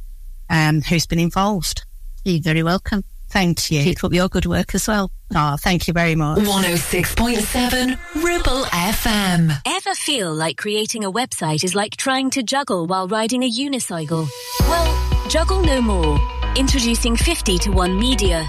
um, 0.49 0.81
who's 0.81 1.07
been 1.07 1.19
involved. 1.19 1.85
You're 2.25 2.41
very 2.41 2.63
welcome. 2.63 3.05
Thank 3.31 3.71
you. 3.71 3.83
Keep 3.85 4.05
up 4.05 4.13
your 4.13 4.29
good 4.29 4.47
work 4.47 4.75
as 4.75 4.89
well. 4.89 5.11
Oh, 5.35 5.57
thank 5.59 5.87
you 5.87 5.93
very 5.93 6.15
much. 6.15 6.39
106.7 6.39 7.99
Ribble 8.25 8.65
FM. 8.65 9.53
Ever 9.67 9.95
feel 9.95 10.33
like 10.35 10.57
creating 10.57 11.05
a 11.05 11.13
website 11.13 11.63
is 11.63 11.75
like 11.75 11.97
trying 11.97 12.31
to 12.31 12.43
juggle 12.43 12.87
while 12.87 13.07
riding 13.07 13.43
a 13.43 13.51
unicycle? 13.51 14.29
Well, 14.61 15.29
juggle 15.29 15.61
no 15.61 15.83
more. 15.83 16.19
Introducing 16.57 17.17
50 17.17 17.59
to 17.59 17.71
1 17.71 17.99
Media. 17.99 18.49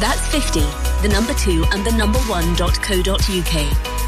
That's 0.00 0.24
50, 0.28 0.60
the 1.02 1.08
number 1.12 1.34
2 1.34 1.64
and 1.72 1.84
the 1.84 1.90
number 1.90 2.20
1.co.uk. 2.20 4.07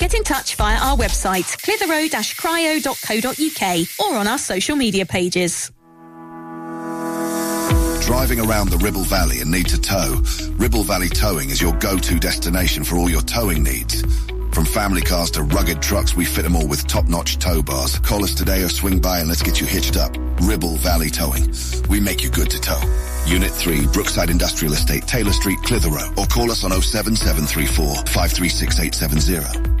Get 0.01 0.13
in 0.15 0.23
touch 0.23 0.55
via 0.55 0.79
our 0.79 0.97
website, 0.97 1.45
clitheroe-cryo.co.uk 1.61 3.87
or 3.99 4.15
on 4.17 4.27
our 4.27 4.39
social 4.39 4.75
media 4.75 5.05
pages. 5.05 5.71
Driving 8.01 8.39
around 8.39 8.71
the 8.71 8.79
Ribble 8.81 9.03
Valley 9.03 9.41
and 9.41 9.51
need 9.51 9.67
to 9.67 9.79
tow? 9.79 10.23
Ribble 10.53 10.81
Valley 10.81 11.07
Towing 11.07 11.51
is 11.51 11.61
your 11.61 11.73
go-to 11.73 12.17
destination 12.17 12.83
for 12.83 12.95
all 12.95 13.11
your 13.11 13.21
towing 13.21 13.61
needs. 13.61 14.01
From 14.51 14.65
family 14.65 15.03
cars 15.03 15.29
to 15.31 15.43
rugged 15.43 15.83
trucks, 15.83 16.15
we 16.15 16.25
fit 16.25 16.41
them 16.41 16.55
all 16.55 16.67
with 16.67 16.87
top-notch 16.87 17.37
tow 17.37 17.61
bars. 17.61 17.99
Call 17.99 18.23
us 18.23 18.33
today 18.33 18.63
or 18.63 18.69
swing 18.69 18.97
by 18.97 19.19
and 19.19 19.29
let's 19.29 19.43
get 19.43 19.61
you 19.61 19.67
hitched 19.67 19.97
up. 19.97 20.17
Ribble 20.41 20.77
Valley 20.77 21.11
Towing. 21.11 21.53
We 21.89 21.99
make 21.99 22.23
you 22.23 22.31
good 22.31 22.49
to 22.49 22.59
tow. 22.59 22.81
Unit 23.27 23.51
3, 23.51 23.85
Brookside 23.93 24.31
Industrial 24.31 24.73
Estate, 24.73 25.05
Taylor 25.05 25.31
Street, 25.31 25.59
Clitheroe. 25.59 26.11
Or 26.17 26.25
call 26.25 26.49
us 26.49 26.63
on 26.63 26.71
07734 26.71 28.07
536870. 28.07 29.80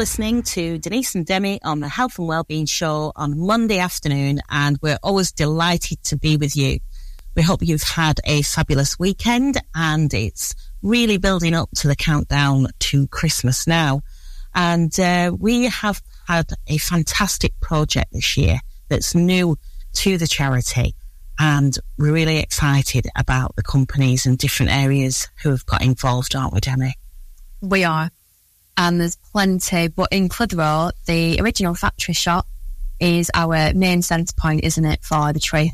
listening 0.00 0.42
to 0.42 0.78
Denise 0.78 1.14
and 1.14 1.26
Demi 1.26 1.60
on 1.62 1.80
the 1.80 1.88
Health 1.88 2.18
and 2.18 2.26
Wellbeing 2.26 2.64
Show 2.64 3.12
on 3.16 3.38
Monday 3.38 3.80
afternoon, 3.80 4.40
and 4.48 4.78
we're 4.80 4.96
always 5.02 5.30
delighted 5.30 6.02
to 6.04 6.16
be 6.16 6.38
with 6.38 6.56
you. 6.56 6.78
We 7.36 7.42
hope 7.42 7.60
you've 7.60 7.82
had 7.82 8.18
a 8.24 8.40
fabulous 8.40 8.98
weekend, 8.98 9.60
and 9.74 10.14
it's 10.14 10.54
really 10.82 11.18
building 11.18 11.52
up 11.52 11.68
to 11.76 11.86
the 11.86 11.94
countdown 11.94 12.68
to 12.78 13.08
Christmas 13.08 13.66
now. 13.66 14.00
And 14.54 14.98
uh, 14.98 15.36
we 15.38 15.64
have 15.64 16.00
had 16.26 16.48
a 16.66 16.78
fantastic 16.78 17.52
project 17.60 18.10
this 18.14 18.38
year 18.38 18.60
that's 18.88 19.14
new 19.14 19.58
to 19.96 20.16
the 20.16 20.26
charity. 20.26 20.94
And 21.38 21.76
we're 21.98 22.14
really 22.14 22.38
excited 22.38 23.06
about 23.16 23.54
the 23.54 23.62
companies 23.62 24.24
and 24.24 24.38
different 24.38 24.72
areas 24.72 25.28
who 25.42 25.50
have 25.50 25.66
got 25.66 25.82
involved, 25.84 26.34
aren't 26.34 26.54
we, 26.54 26.60
Demi? 26.60 26.94
We 27.60 27.84
are. 27.84 28.10
And 28.80 28.98
there's 28.98 29.16
plenty, 29.16 29.88
but 29.88 30.08
in 30.10 30.30
Clitheroe, 30.30 30.92
the 31.04 31.38
original 31.38 31.74
factory 31.74 32.14
shop 32.14 32.46
is 32.98 33.30
our 33.34 33.74
main 33.74 34.00
centre 34.00 34.32
point, 34.38 34.64
isn't 34.64 34.84
it, 34.86 35.04
for 35.04 35.34
the 35.34 35.38
tree? 35.38 35.70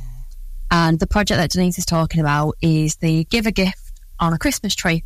And 0.73 0.99
the 0.99 1.07
project 1.07 1.39
that 1.39 1.53
Denise 1.53 1.79
is 1.79 1.87
talking 1.87 2.21
about 2.21 2.57
is 2.61 2.97
the 2.97 3.23
give 3.23 3.47
a 3.47 3.53
gift 3.53 3.93
on 4.19 4.33
a 4.33 4.39
Christmas 4.39 4.75
tree. 4.75 5.05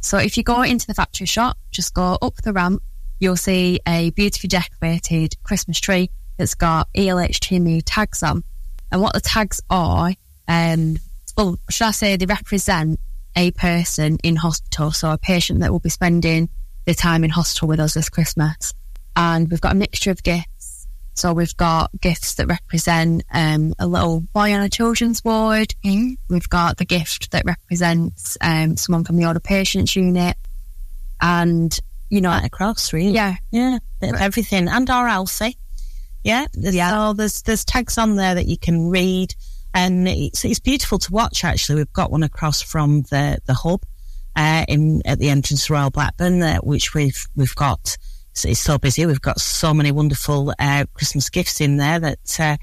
So 0.00 0.16
if 0.16 0.38
you 0.38 0.42
go 0.42 0.62
into 0.62 0.86
the 0.86 0.94
factory 0.94 1.26
shop, 1.26 1.58
just 1.70 1.92
go 1.92 2.16
up 2.22 2.36
the 2.36 2.54
ramp, 2.54 2.82
you'll 3.20 3.36
see 3.36 3.80
a 3.86 4.12
beautifully 4.12 4.48
decorated 4.48 5.36
Christmas 5.42 5.78
tree 5.78 6.08
that's 6.38 6.54
got 6.54 6.88
ELHT&Me 6.96 7.82
tags 7.82 8.22
on. 8.22 8.44
And 8.90 9.02
what 9.02 9.12
the 9.12 9.20
tags 9.20 9.60
are, 9.68 10.14
um, 10.48 10.96
well, 11.36 11.58
should 11.68 11.88
I 11.88 11.90
say 11.90 12.16
they 12.16 12.24
represent 12.24 12.98
a 13.36 13.50
person 13.50 14.16
in 14.24 14.36
hospital, 14.36 14.90
so 14.90 15.10
a 15.10 15.18
patient 15.18 15.60
that 15.60 15.70
will 15.70 15.80
be 15.80 15.90
spending 15.90 16.48
their 16.84 16.94
time 16.94 17.24
in 17.24 17.30
hospital 17.30 17.68
with 17.68 17.80
us 17.80 17.94
this 17.94 18.08
Christmas. 18.08 18.74
And 19.16 19.50
we've 19.50 19.60
got 19.60 19.72
a 19.72 19.76
mixture 19.76 20.10
of 20.10 20.22
gifts. 20.22 20.86
So 21.14 21.34
we've 21.34 21.56
got 21.56 21.90
gifts 22.00 22.34
that 22.36 22.46
represent 22.46 23.22
um, 23.32 23.74
a 23.78 23.86
little 23.86 24.20
boy 24.20 24.54
on 24.54 24.62
a 24.62 24.68
children's 24.70 25.22
ward. 25.22 25.74
We've 25.84 26.48
got 26.48 26.78
the 26.78 26.86
gift 26.86 27.32
that 27.32 27.44
represents 27.44 28.38
um, 28.40 28.76
someone 28.78 29.04
from 29.04 29.16
the 29.16 29.26
older 29.26 29.40
patients 29.40 29.94
unit. 29.94 30.36
And, 31.20 31.78
you 32.08 32.20
know, 32.20 32.30
Right 32.30 32.44
across, 32.46 32.92
really. 32.92 33.12
yeah, 33.12 33.34
Yeah, 33.50 33.78
everything, 34.02 34.68
and 34.68 34.88
our 34.88 35.06
Alfie. 35.06 35.56
Yeah, 36.24 36.46
there's, 36.54 36.76
so 36.76 37.12
there's 37.14 37.42
there's 37.42 37.64
tags 37.64 37.98
on 37.98 38.16
there 38.16 38.34
that 38.36 38.46
you 38.46 38.56
can 38.56 38.88
read, 38.88 39.34
and 39.74 40.06
it's 40.08 40.44
it's 40.44 40.60
beautiful 40.60 40.98
to 41.00 41.12
watch. 41.12 41.44
Actually, 41.44 41.76
we've 41.76 41.92
got 41.92 42.10
one 42.12 42.22
across 42.22 42.62
from 42.62 43.02
the 43.02 43.38
the 43.46 43.54
hub, 43.54 43.82
uh, 44.36 44.64
in 44.68 45.02
at 45.04 45.18
the 45.18 45.30
entrance 45.30 45.66
to 45.66 45.72
Royal 45.72 45.90
Blackburn, 45.90 46.42
uh, 46.42 46.58
which 46.58 46.94
we've 46.94 47.26
we've 47.36 47.54
got. 47.54 47.96
It's, 48.32 48.44
it's 48.44 48.60
so 48.60 48.78
busy. 48.78 49.04
We've 49.04 49.20
got 49.20 49.40
so 49.40 49.74
many 49.74 49.92
wonderful 49.92 50.54
uh, 50.58 50.86
Christmas 50.94 51.28
gifts 51.28 51.60
in 51.60 51.76
there 51.76 52.00
that 52.00 52.40
uh, 52.40 52.56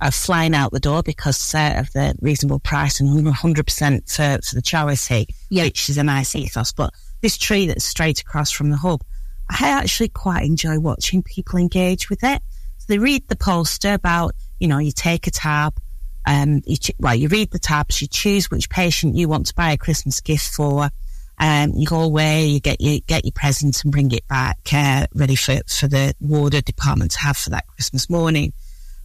are 0.00 0.10
flying 0.10 0.54
out 0.54 0.72
the 0.72 0.80
door 0.80 1.02
because 1.02 1.54
uh, 1.54 1.74
of 1.76 1.92
the 1.92 2.14
reasonable 2.20 2.60
price 2.60 3.00
and 3.00 3.12
100 3.14 3.66
percent 3.66 4.08
for 4.08 4.38
for 4.44 4.54
the 4.54 4.62
charity, 4.62 5.26
which 5.64 5.88
is 5.88 5.98
a 5.98 6.04
nice 6.04 6.34
ethos. 6.34 6.72
But 6.72 6.92
this 7.22 7.36
tree 7.36 7.66
that's 7.66 7.84
straight 7.84 8.20
across 8.20 8.50
from 8.50 8.70
the 8.70 8.76
hub. 8.76 9.02
I 9.48 9.68
actually 9.68 10.08
quite 10.08 10.44
enjoy 10.44 10.78
watching 10.78 11.22
people 11.22 11.58
engage 11.58 12.10
with 12.10 12.24
it. 12.24 12.42
So 12.78 12.86
they 12.88 12.98
read 12.98 13.28
the 13.28 13.36
poster 13.36 13.94
about, 13.94 14.34
you 14.58 14.68
know, 14.68 14.78
you 14.78 14.92
take 14.92 15.26
a 15.26 15.30
tab, 15.30 15.78
um, 16.26 16.62
you 16.66 16.76
ch- 16.76 16.92
well, 16.98 17.14
you 17.14 17.28
read 17.28 17.52
the 17.52 17.58
tabs, 17.58 18.00
you 18.00 18.08
choose 18.08 18.50
which 18.50 18.68
patient 18.68 19.14
you 19.14 19.28
want 19.28 19.46
to 19.46 19.54
buy 19.54 19.72
a 19.72 19.76
Christmas 19.76 20.20
gift 20.20 20.52
for. 20.54 20.90
Um, 21.38 21.72
you 21.74 21.86
go 21.86 22.00
away, 22.00 22.46
you 22.46 22.60
get 22.60 22.80
your 22.80 23.00
get 23.06 23.24
your 23.24 23.32
present 23.32 23.82
and 23.84 23.92
bring 23.92 24.10
it 24.12 24.26
back, 24.28 24.58
uh, 24.72 25.06
ready 25.14 25.36
for 25.36 25.58
for 25.66 25.86
the 25.86 26.14
warder 26.20 26.60
department 26.60 27.12
to 27.12 27.18
have 27.20 27.36
for 27.36 27.50
that 27.50 27.66
Christmas 27.66 28.08
morning. 28.08 28.52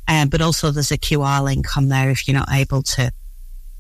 Um, 0.08 0.30
but 0.30 0.42
also 0.42 0.72
there's 0.72 0.92
a 0.92 0.98
QR 0.98 1.44
link 1.44 1.78
on 1.78 1.90
there 1.90 2.10
if 2.10 2.28
you're 2.28 2.38
not 2.38 2.52
able 2.52 2.84
to, 2.84 3.12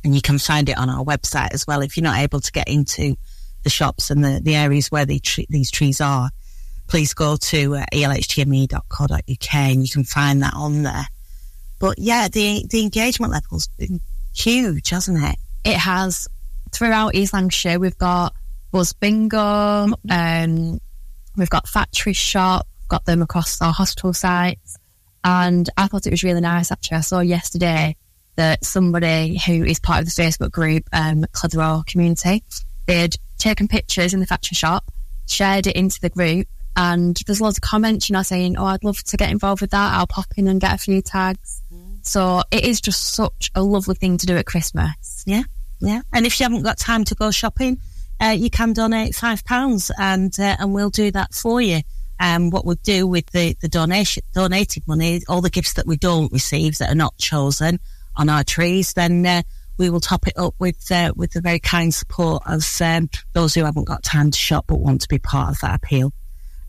and 0.03 0.13
you 0.13 0.21
can 0.21 0.37
find 0.37 0.69
it 0.69 0.77
on 0.77 0.89
our 0.89 1.03
website 1.03 1.53
as 1.53 1.65
well 1.65 1.81
if 1.81 1.95
you're 1.95 2.03
not 2.03 2.19
able 2.19 2.39
to 2.39 2.51
get 2.51 2.67
into 2.67 3.15
the 3.63 3.69
shops 3.69 4.09
and 4.09 4.23
the, 4.23 4.41
the 4.43 4.55
areas 4.55 4.89
where 4.89 5.05
the 5.05 5.19
tre- 5.19 5.47
these 5.49 5.69
trees 5.69 6.01
are 6.01 6.29
please 6.87 7.13
go 7.13 7.37
to 7.37 7.75
uh, 7.75 7.85
elhtme.co.uk 7.93 9.53
and 9.53 9.83
you 9.83 9.89
can 9.89 10.03
find 10.03 10.41
that 10.41 10.53
on 10.53 10.83
there. 10.83 11.07
But 11.79 11.97
yeah, 11.97 12.27
the 12.27 12.65
the 12.69 12.81
engagement 12.81 13.31
level's 13.31 13.67
been 13.79 14.01
huge, 14.35 14.89
hasn't 14.89 15.23
it? 15.23 15.37
it 15.63 15.77
has 15.77 16.27
throughout 16.71 17.15
East 17.15 17.33
Lancashire. 17.33 17.79
We've 17.79 17.97
got 17.97 18.33
Buzz 18.71 18.93
Bingo, 18.93 19.87
um, 20.09 20.79
we've 21.35 21.49
got 21.49 21.67
Factory 21.67 22.13
Shop, 22.13 22.65
got 22.87 23.05
them 23.05 23.21
across 23.21 23.61
our 23.61 23.73
hospital 23.73 24.13
sites, 24.13 24.77
and 25.23 25.69
I 25.77 25.87
thought 25.87 26.07
it 26.07 26.11
was 26.11 26.23
really 26.23 26.41
nice. 26.41 26.71
Actually, 26.71 26.97
I 26.97 27.01
saw 27.01 27.19
yesterday 27.19 27.95
that 28.37 28.63
somebody 28.63 29.37
who 29.45 29.65
is 29.65 29.79
part 29.79 29.99
of 29.99 30.05
the 30.05 30.11
Facebook 30.11 30.51
group, 30.51 30.83
um, 30.93 31.25
Clitheroe 31.33 31.83
Community, 31.85 32.43
they'd 32.87 33.15
taken 33.37 33.67
pictures 33.67 34.13
in 34.13 34.21
the 34.21 34.25
factory 34.25 34.55
shop, 34.55 34.85
shared 35.27 35.67
it 35.67 35.75
into 35.75 35.99
the 35.99 36.09
group, 36.09 36.47
and 36.77 37.19
there's 37.27 37.41
loads 37.41 37.57
of 37.57 37.61
comments, 37.61 38.09
you 38.09 38.13
know, 38.13 38.23
saying, 38.23 38.57
"Oh, 38.57 38.65
I'd 38.65 38.85
love 38.85 39.03
to 39.03 39.17
get 39.17 39.29
involved 39.31 39.59
with 39.61 39.71
that. 39.71 39.93
I'll 39.93 40.07
pop 40.07 40.27
in 40.37 40.47
and 40.47 40.61
get 40.61 40.73
a 40.73 40.77
few 40.77 41.01
tags." 41.01 41.61
So 42.03 42.41
it 42.51 42.63
is 42.63 42.79
just 42.79 43.03
such 43.13 43.51
a 43.53 43.61
lovely 43.61 43.95
thing 43.95 44.17
to 44.17 44.25
do 44.25 44.37
at 44.37 44.45
Christmas. 44.45 45.23
Yeah, 45.25 45.43
yeah. 45.81 46.01
And 46.13 46.25
if 46.25 46.39
you 46.39 46.45
haven't 46.45 46.63
got 46.63 46.77
time 46.77 47.03
to 47.05 47.15
go 47.15 47.31
shopping, 47.31 47.79
uh, 48.21 48.29
you 48.29 48.49
can 48.49 48.73
donate 48.73 49.15
five 49.15 49.43
pounds, 49.45 49.91
and 49.97 50.37
uh, 50.39 50.55
and 50.59 50.73
we'll 50.73 50.89
do 50.89 51.11
that 51.11 51.33
for 51.33 51.59
you. 51.59 51.81
Um, 52.19 52.51
what 52.51 52.65
we'll 52.65 52.77
do 52.83 53.07
with 53.07 53.25
the 53.31 53.55
the 53.61 53.67
donation 53.67 54.23
donated 54.33 54.87
money, 54.87 55.21
all 55.27 55.41
the 55.41 55.49
gifts 55.49 55.73
that 55.73 55.87
we 55.87 55.97
don't 55.97 56.31
receive 56.31 56.77
that 56.77 56.91
are 56.91 56.95
not 56.95 57.17
chosen 57.17 57.79
on 58.15 58.29
our 58.29 58.43
trees, 58.43 58.93
then 58.93 59.25
uh, 59.25 59.41
we 59.77 59.89
will 59.89 59.99
top 59.99 60.27
it 60.27 60.37
up 60.37 60.53
with 60.59 60.91
uh, 60.91 61.11
with 61.15 61.31
the 61.31 61.41
very 61.41 61.59
kind 61.59 61.93
support 61.93 62.43
of 62.45 62.63
um, 62.81 63.09
those 63.33 63.55
who 63.55 63.63
haven't 63.63 63.87
got 63.87 64.03
time 64.03 64.29
to 64.29 64.37
shop 64.37 64.65
but 64.67 64.79
want 64.79 65.01
to 65.01 65.07
be 65.07 65.19
part 65.19 65.49
of 65.49 65.59
that 65.61 65.75
appeal. 65.75 66.13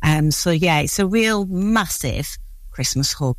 Um, 0.03 0.31
so 0.31 0.51
yeah, 0.51 0.81
it's 0.81 0.99
a 0.99 1.07
real 1.07 1.45
massive 1.47 2.38
Christmas 2.71 3.12
hug. 3.12 3.37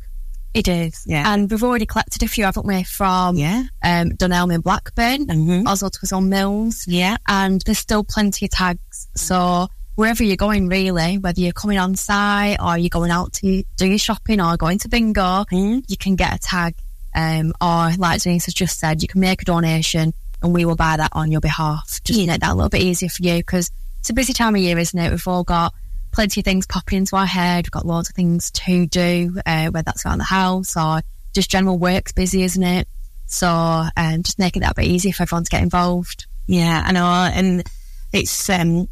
It 0.54 0.68
is. 0.68 1.02
Yeah. 1.04 1.24
And 1.32 1.50
we've 1.50 1.64
already 1.64 1.84
collected 1.84 2.22
a 2.22 2.28
few, 2.28 2.44
haven't 2.44 2.64
we, 2.64 2.84
from 2.84 3.36
Yeah. 3.36 3.64
um, 3.82 4.10
Dunelm 4.10 4.54
in 4.54 4.60
Blackburn, 4.60 5.26
Mhm. 5.26 5.64
Oswaldtwistle 5.64 6.24
Mills, 6.24 6.84
Yeah. 6.86 7.16
and 7.26 7.60
there's 7.66 7.78
still 7.80 8.04
plenty 8.04 8.46
of 8.46 8.52
tags. 8.52 9.08
So 9.16 9.68
wherever 9.96 10.22
you're 10.22 10.36
going, 10.36 10.68
really, 10.68 11.18
whether 11.18 11.40
you're 11.40 11.52
coming 11.52 11.78
on 11.78 11.96
site 11.96 12.58
or 12.60 12.78
you're 12.78 12.88
going 12.88 13.10
out 13.10 13.32
to 13.34 13.64
do 13.76 13.86
your 13.86 13.98
shopping 13.98 14.40
or 14.40 14.56
going 14.56 14.78
to 14.78 14.88
bingo, 14.88 15.44
Mhm. 15.52 15.82
you 15.88 15.96
can 15.96 16.14
get 16.14 16.32
a 16.34 16.38
tag. 16.38 16.76
Um, 17.16 17.52
or 17.60 17.92
like 17.96 18.22
Denise 18.22 18.44
has 18.46 18.54
just 18.54 18.78
said, 18.78 19.02
you 19.02 19.08
can 19.08 19.20
make 19.20 19.42
a 19.42 19.44
donation 19.44 20.12
and 20.42 20.52
we 20.54 20.64
will 20.64 20.76
buy 20.76 20.96
that 20.96 21.10
on 21.12 21.32
your 21.32 21.40
behalf. 21.40 22.00
Just 22.04 22.18
make 22.26 22.40
that 22.40 22.50
a 22.50 22.54
little 22.54 22.68
bit 22.68 22.82
easier 22.82 23.08
for 23.08 23.22
you 23.22 23.38
because 23.38 23.70
it's 24.00 24.10
a 24.10 24.12
busy 24.14 24.32
time 24.32 24.54
of 24.54 24.60
year, 24.60 24.78
isn't 24.78 24.98
it? 24.98 25.10
We've 25.10 25.28
all 25.28 25.42
got 25.44 25.74
plenty 26.14 26.40
of 26.40 26.44
things 26.44 26.66
popping 26.66 26.98
into 26.98 27.16
our 27.16 27.26
head. 27.26 27.66
We've 27.66 27.72
got 27.72 27.86
loads 27.86 28.08
of 28.08 28.14
things 28.14 28.50
to 28.52 28.86
do, 28.86 29.36
uh, 29.44 29.68
whether 29.68 29.82
that's 29.84 30.06
around 30.06 30.18
the 30.18 30.24
house 30.24 30.76
or 30.76 31.02
just 31.34 31.50
general 31.50 31.76
work's 31.76 32.12
busy, 32.12 32.42
isn't 32.44 32.62
it? 32.62 32.88
So 33.26 33.48
um, 33.48 34.22
just 34.22 34.38
making 34.38 34.62
that 34.62 34.72
a 34.72 34.74
bit 34.74 34.86
easier 34.86 35.12
for 35.12 35.24
everyone 35.24 35.44
to 35.44 35.50
get 35.50 35.62
involved. 35.62 36.26
Yeah, 36.46 36.82
I 36.84 36.92
know, 36.92 37.04
and 37.04 37.64
it's 38.12 38.48
um, 38.48 38.88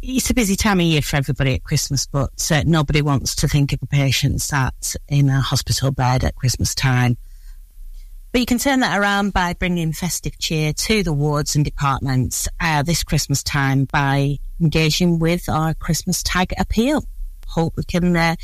it's 0.00 0.30
a 0.30 0.34
busy 0.34 0.54
time 0.54 0.80
of 0.80 0.86
year 0.86 1.02
for 1.02 1.16
everybody 1.16 1.54
at 1.54 1.64
Christmas, 1.64 2.06
but 2.06 2.50
uh, 2.52 2.62
nobody 2.66 3.02
wants 3.02 3.34
to 3.36 3.48
think 3.48 3.72
of 3.72 3.82
a 3.82 3.86
patient 3.86 4.42
sat 4.42 4.94
in 5.08 5.30
a 5.30 5.40
hospital 5.40 5.90
bed 5.90 6.24
at 6.24 6.36
Christmas 6.36 6.74
time. 6.74 7.16
But 8.34 8.40
you 8.40 8.46
can 8.46 8.58
turn 8.58 8.80
that 8.80 8.98
around 8.98 9.32
by 9.32 9.52
bringing 9.52 9.92
festive 9.92 10.40
cheer 10.40 10.72
to 10.72 11.04
the 11.04 11.12
wards 11.12 11.54
and 11.54 11.64
departments 11.64 12.48
uh, 12.60 12.82
this 12.82 13.04
Christmas 13.04 13.44
time 13.44 13.84
by 13.84 14.38
engaging 14.60 15.20
with 15.20 15.48
our 15.48 15.72
Christmas 15.72 16.20
tag 16.24 16.52
appeal. 16.58 17.04
Hope 17.46 17.74
we 17.76 17.84
can 17.84 18.16
uh, 18.16 18.34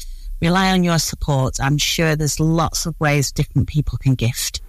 rely 0.40 0.70
on 0.70 0.84
your 0.84 1.00
support. 1.00 1.58
I'm 1.60 1.76
sure 1.76 2.14
there's 2.14 2.38
lots 2.38 2.86
of 2.86 2.94
ways 3.00 3.32
different 3.32 3.66
people 3.66 3.98
can 3.98 4.14
gift. 4.14 4.60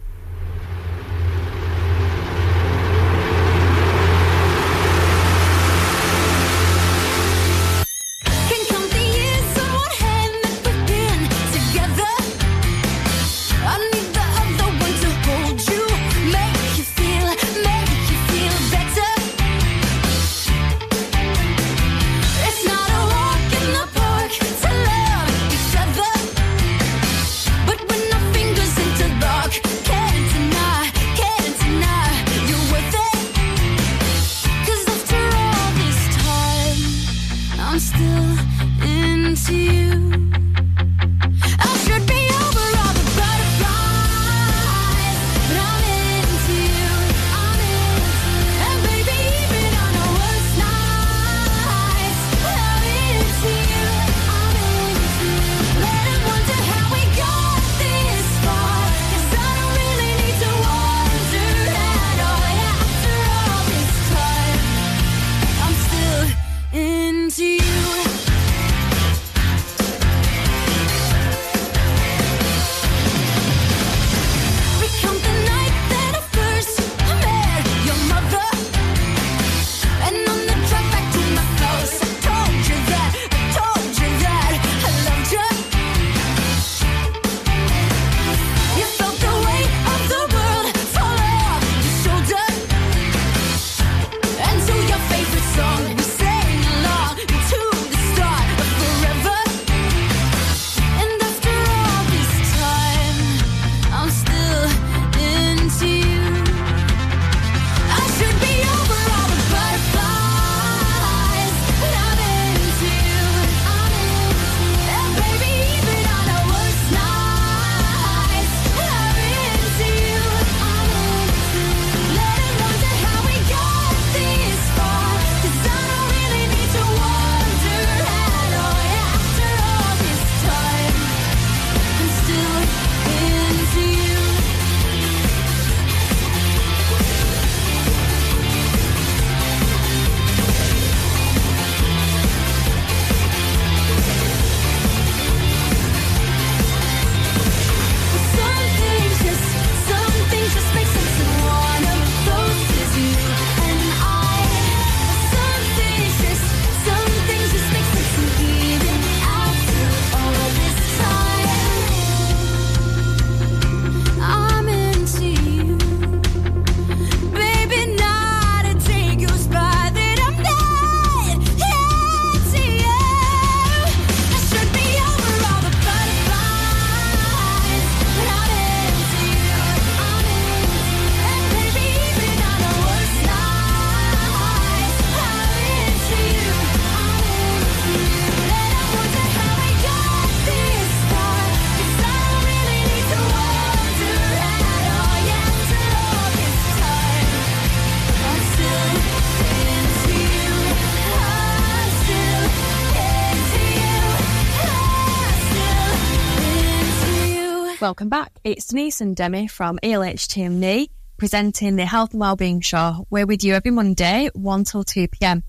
Welcome 207.91 208.07
back. 208.07 208.31
It's 208.45 208.67
Denise 208.67 209.01
and 209.01 209.13
Demi 209.13 209.47
from 209.47 209.77
ELHT&Me 209.83 210.89
presenting 211.17 211.75
the 211.75 211.85
Health 211.85 212.11
and 212.11 212.21
Wellbeing 212.21 212.61
Show. 212.61 213.05
We're 213.09 213.25
with 213.25 213.43
you 213.43 213.53
every 213.53 213.71
Monday, 213.71 214.29
1 214.31 214.63
till 214.63 214.85
2 214.85 215.09
pm. 215.09 215.43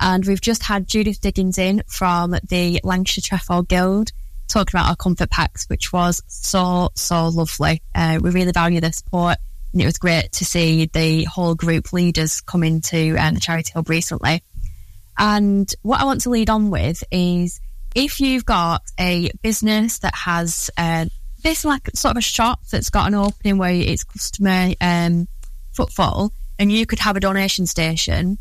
And 0.00 0.26
we've 0.26 0.40
just 0.40 0.64
had 0.64 0.88
Judith 0.88 1.20
Diggins 1.20 1.56
in 1.56 1.84
from 1.86 2.34
the 2.48 2.80
Lancashire 2.82 3.22
Trefoil 3.22 3.62
Guild 3.62 4.10
talking 4.48 4.76
about 4.76 4.88
our 4.88 4.96
comfort 4.96 5.30
packs, 5.30 5.66
which 5.66 5.92
was 5.92 6.20
so, 6.26 6.90
so 6.96 7.28
lovely. 7.28 7.80
Uh, 7.94 8.18
we 8.20 8.30
really 8.30 8.50
value 8.50 8.80
the 8.80 8.92
support. 8.92 9.36
And 9.72 9.80
it 9.80 9.84
was 9.86 9.98
great 9.98 10.32
to 10.32 10.44
see 10.44 10.86
the 10.86 11.22
whole 11.26 11.54
group 11.54 11.92
leaders 11.92 12.40
come 12.40 12.64
into 12.64 13.14
um, 13.20 13.34
the 13.34 13.40
charity 13.40 13.70
hub 13.72 13.88
recently. 13.88 14.42
And 15.16 15.72
what 15.82 16.00
I 16.00 16.06
want 16.06 16.22
to 16.22 16.30
lead 16.30 16.50
on 16.50 16.70
with 16.70 17.04
is 17.12 17.60
if 17.94 18.18
you've 18.18 18.44
got 18.44 18.82
a 18.98 19.30
business 19.42 20.00
that 20.00 20.16
has 20.16 20.70
uh, 20.76 21.04
this 21.44 21.64
like 21.64 21.88
sort 21.94 22.12
of 22.12 22.16
a 22.16 22.22
shop 22.22 22.60
that's 22.72 22.90
got 22.90 23.06
an 23.06 23.14
opening 23.14 23.58
where 23.58 23.70
it's 23.70 24.02
customer 24.02 24.72
um, 24.80 25.28
footfall, 25.72 26.32
and 26.58 26.72
you 26.72 26.86
could 26.86 26.98
have 26.98 27.16
a 27.16 27.20
donation 27.20 27.66
station 27.66 28.38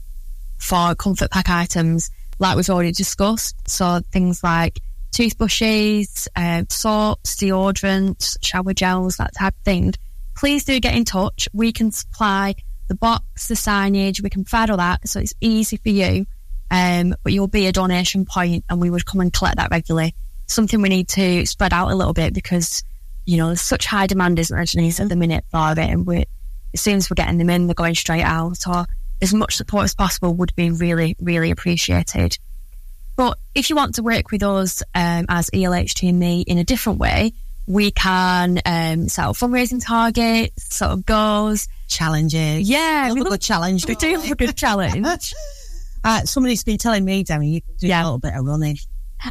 for 0.58 0.96
comfort 0.96 1.30
pack 1.30 1.50
items 1.50 2.10
like 2.40 2.56
we've 2.56 2.70
already 2.70 2.94
discussed. 2.94 3.56
So 3.70 4.00
things 4.12 4.44
like 4.44 4.80
toothbrushes, 5.12 6.28
uh, 6.36 6.64
soaps, 6.70 7.36
deodorants, 7.36 8.38
shower 8.42 8.74
gels, 8.74 9.18
that 9.18 9.36
type 9.38 9.54
of 9.54 9.64
thing. 9.64 9.94
Please 10.36 10.64
do 10.64 10.80
get 10.80 10.96
in 10.96 11.04
touch. 11.04 11.48
We 11.54 11.74
can 11.74 11.92
supply 11.92 12.56
the 12.88 12.96
box, 12.96 13.48
the 13.48 13.56
signage, 13.56 14.24
we 14.24 14.30
can 14.30 14.46
provide 14.46 14.70
all 14.70 14.78
that, 14.78 15.08
so 15.08 15.20
it's 15.20 15.34
easy 15.42 15.78
for 15.78 15.90
you. 15.90 16.26
Um, 16.72 17.16
but 17.22 17.34
you'll 17.34 17.48
be 17.48 17.68
a 17.68 17.72
donation 17.72 18.26
point, 18.26 18.64
and 18.70 18.80
we 18.80 18.90
would 18.90 19.06
come 19.06 19.20
and 19.20 19.32
collect 19.32 19.58
that 19.58 19.72
regularly. 19.72 20.16
Something 20.48 20.82
we 20.82 20.90
need 20.90 21.10
to 21.10 21.46
spread 21.46 21.74
out 21.74 21.92
a 21.92 21.96
little 21.96 22.14
bit 22.14 22.34
because 22.34 22.84
you 23.26 23.38
know 23.38 23.48
there's 23.48 23.62
such 23.62 23.86
high 23.86 24.08
demand, 24.08 24.40
isn't 24.40 24.56
there, 24.56 24.66
Denise, 24.66 25.00
at 25.00 25.10
the 25.10 25.16
minute 25.16 25.46
for 25.52 25.72
it, 25.72 25.78
and 25.80 26.06
we 26.06 26.26
as 26.74 26.82
soon 26.82 26.98
as 26.98 27.10
we're 27.10 27.16
getting 27.16 27.38
them 27.38 27.50
in, 27.50 27.68
they're 27.68 27.76
going 27.76 27.96
straight 27.96 28.24
out. 28.24 28.58
So 28.58 28.86
as 29.22 29.34
much 29.34 29.56
support 29.56 29.84
as 29.86 29.94
possible 29.96 30.34
would 30.36 30.56
be 30.56 30.72
really, 30.72 31.16
really 31.22 31.52
appreciated. 31.52 32.38
But 33.16 33.38
if 33.54 33.70
you 33.70 33.76
want 33.76 33.96
to 33.96 34.04
work 34.04 34.32
with 34.32 34.42
us 34.42 34.82
um, 34.96 35.28
as 35.30 35.52
ELHT&Me 35.52 36.42
in 36.42 36.58
a 36.58 36.64
different 36.64 36.98
way, 36.98 37.34
we 37.68 37.92
can 37.92 38.60
um, 38.66 39.08
set 39.08 39.26
up 39.26 39.36
fundraising 39.36 39.86
targets, 39.86 40.74
sort 40.76 40.92
of 40.92 41.06
goals. 41.06 41.68
Challenges. 41.88 42.68
Yeah, 42.68 43.06
Love 43.10 43.16
we 43.16 43.22
a 43.22 43.26
good 43.26 43.42
challenge. 43.42 43.86
We 43.88 43.94
do 43.96 44.18
love 44.18 44.32
a 44.32 44.36
good 44.36 44.58
challenge. 44.58 45.34
Uh, 46.06 46.20
somebody's 46.26 46.66
been 46.66 46.78
telling 46.78 47.06
me, 47.06 47.24
Demi, 47.24 47.48
you 47.50 47.62
can 47.62 47.76
do 47.80 47.88
Yeah. 47.88 48.02
a 48.02 48.04
little 48.04 48.20
bit 48.20 48.34
of 48.36 48.44
running. 48.44 48.78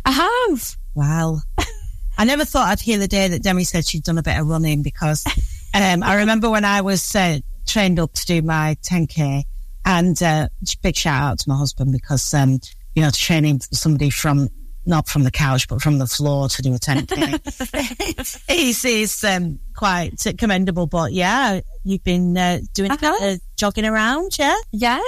I 0.06 0.10
have. 0.48 0.76
Wow. 0.94 1.40
I 2.18 2.24
never 2.24 2.44
thought 2.44 2.68
I'd 2.68 2.80
hear 2.80 2.98
the 2.98 3.08
day 3.08 3.28
that 3.28 3.42
Demi 3.42 3.64
said 3.64 3.84
she'd 3.86 4.04
done 4.04 4.18
a 4.18 4.22
bit 4.22 4.38
of 4.38 4.46
running 4.46 4.82
because 4.82 5.24
um, 5.74 6.02
I 6.02 6.14
remember 6.16 6.50
when 6.50 6.64
I 6.64 6.80
was 6.82 7.14
uh, 7.16 7.38
trained 7.66 7.98
up 7.98 8.12
to 8.14 8.26
do 8.26 8.42
my 8.42 8.76
10K 8.82 9.42
and 9.84 10.22
uh, 10.22 10.48
big 10.82 10.94
shout 10.96 11.22
out 11.22 11.38
to 11.40 11.48
my 11.48 11.56
husband 11.56 11.92
because, 11.92 12.32
um, 12.34 12.60
you 12.94 13.02
know, 13.02 13.10
training 13.10 13.60
somebody 13.72 14.10
from, 14.10 14.48
not 14.86 15.08
from 15.08 15.24
the 15.24 15.30
couch, 15.30 15.66
but 15.68 15.80
from 15.80 15.98
the 15.98 16.06
floor 16.06 16.48
to 16.48 16.62
do 16.62 16.74
a 16.74 16.78
10K 16.78 18.44
is, 18.48 18.84
is 18.84 19.24
um, 19.24 19.58
quite 19.74 20.24
commendable. 20.38 20.86
But 20.86 21.12
yeah, 21.12 21.60
you've 21.84 22.04
been 22.04 22.36
uh, 22.36 22.60
doing 22.74 22.90
Uh-huh. 22.92 23.36
jogging 23.56 23.84
around, 23.86 24.38
yeah? 24.38 24.56
Yeah. 24.70 25.00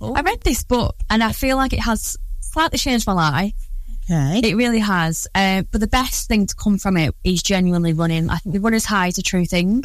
I 0.00 0.20
read 0.20 0.40
this 0.42 0.62
book 0.64 0.96
and 1.10 1.22
I 1.24 1.32
feel 1.32 1.56
like 1.56 1.72
it 1.72 1.80
has 1.80 2.16
slightly 2.40 2.78
changed 2.78 3.06
my 3.06 3.12
life. 3.14 3.52
Okay. 4.10 4.40
It 4.42 4.56
really 4.56 4.78
has. 4.78 5.26
Uh, 5.34 5.62
but 5.70 5.80
the 5.80 5.86
best 5.86 6.28
thing 6.28 6.46
to 6.46 6.54
come 6.54 6.78
from 6.78 6.96
it 6.96 7.14
is 7.24 7.42
genuinely 7.42 7.92
running. 7.92 8.30
I 8.30 8.36
think 8.38 8.54
the 8.54 8.60
runner's 8.60 8.84
high 8.86 9.08
is 9.08 9.18
a 9.18 9.22
true 9.22 9.44
thing. 9.44 9.84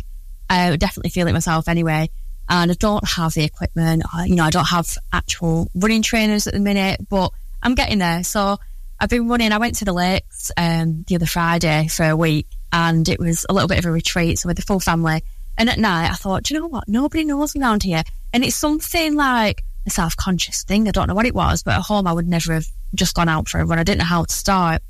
I 0.49 0.75
definitely 0.77 1.09
feel 1.09 1.27
it 1.27 1.33
myself 1.33 1.67
anyway. 1.67 2.09
And 2.49 2.71
I 2.71 2.75
don't 2.75 3.05
have 3.07 3.33
the 3.33 3.43
equipment. 3.43 4.03
I- 4.13 4.25
You 4.25 4.35
know, 4.35 4.43
I 4.43 4.49
don't 4.49 4.65
have 4.67 4.97
actual 5.11 5.69
running 5.75 6.01
trainers 6.01 6.47
at 6.47 6.53
the 6.53 6.59
minute, 6.59 7.01
but 7.09 7.31
I'm 7.61 7.75
getting 7.75 7.99
there. 7.99 8.23
So 8.23 8.57
I've 8.99 9.09
been 9.09 9.27
running. 9.27 9.51
I 9.51 9.57
went 9.57 9.75
to 9.75 9.85
the 9.85 9.93
lakes 9.93 10.51
um, 10.57 11.03
the 11.07 11.15
other 11.15 11.25
Friday 11.25 11.87
for 11.87 12.05
a 12.05 12.15
week 12.15 12.47
and 12.71 13.07
it 13.09 13.19
was 13.19 13.45
a 13.49 13.53
little 13.53 13.67
bit 13.67 13.79
of 13.79 13.85
a 13.85 13.91
retreat. 13.91 14.39
So 14.39 14.47
with 14.47 14.57
the 14.57 14.63
full 14.63 14.79
family. 14.79 15.21
And 15.57 15.69
at 15.69 15.77
night, 15.77 16.09
I 16.09 16.15
thought, 16.15 16.49
you 16.49 16.59
know 16.59 16.67
what? 16.67 16.87
Nobody 16.87 17.23
knows 17.25 17.55
me 17.55 17.61
around 17.61 17.83
here. 17.83 18.03
And 18.33 18.43
it's 18.43 18.55
something 18.55 19.15
like 19.15 19.63
a 19.85 19.89
self 19.89 20.15
conscious 20.15 20.63
thing. 20.63 20.87
I 20.87 20.91
don't 20.91 21.07
know 21.07 21.15
what 21.15 21.25
it 21.25 21.35
was, 21.35 21.63
but 21.63 21.75
at 21.75 21.81
home, 21.81 22.07
I 22.07 22.13
would 22.13 22.27
never 22.27 22.53
have 22.53 22.65
just 22.95 23.15
gone 23.15 23.29
out 23.29 23.47
for 23.47 23.59
a 23.59 23.65
run. 23.65 23.79
I 23.79 23.83
didn't 23.83 23.99
know 23.99 24.05
how 24.05 24.23
to 24.23 24.33
start. 24.33 24.81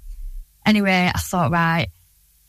Anyway, 0.65 1.11
I 1.13 1.19
thought, 1.19 1.51
right, 1.51 1.87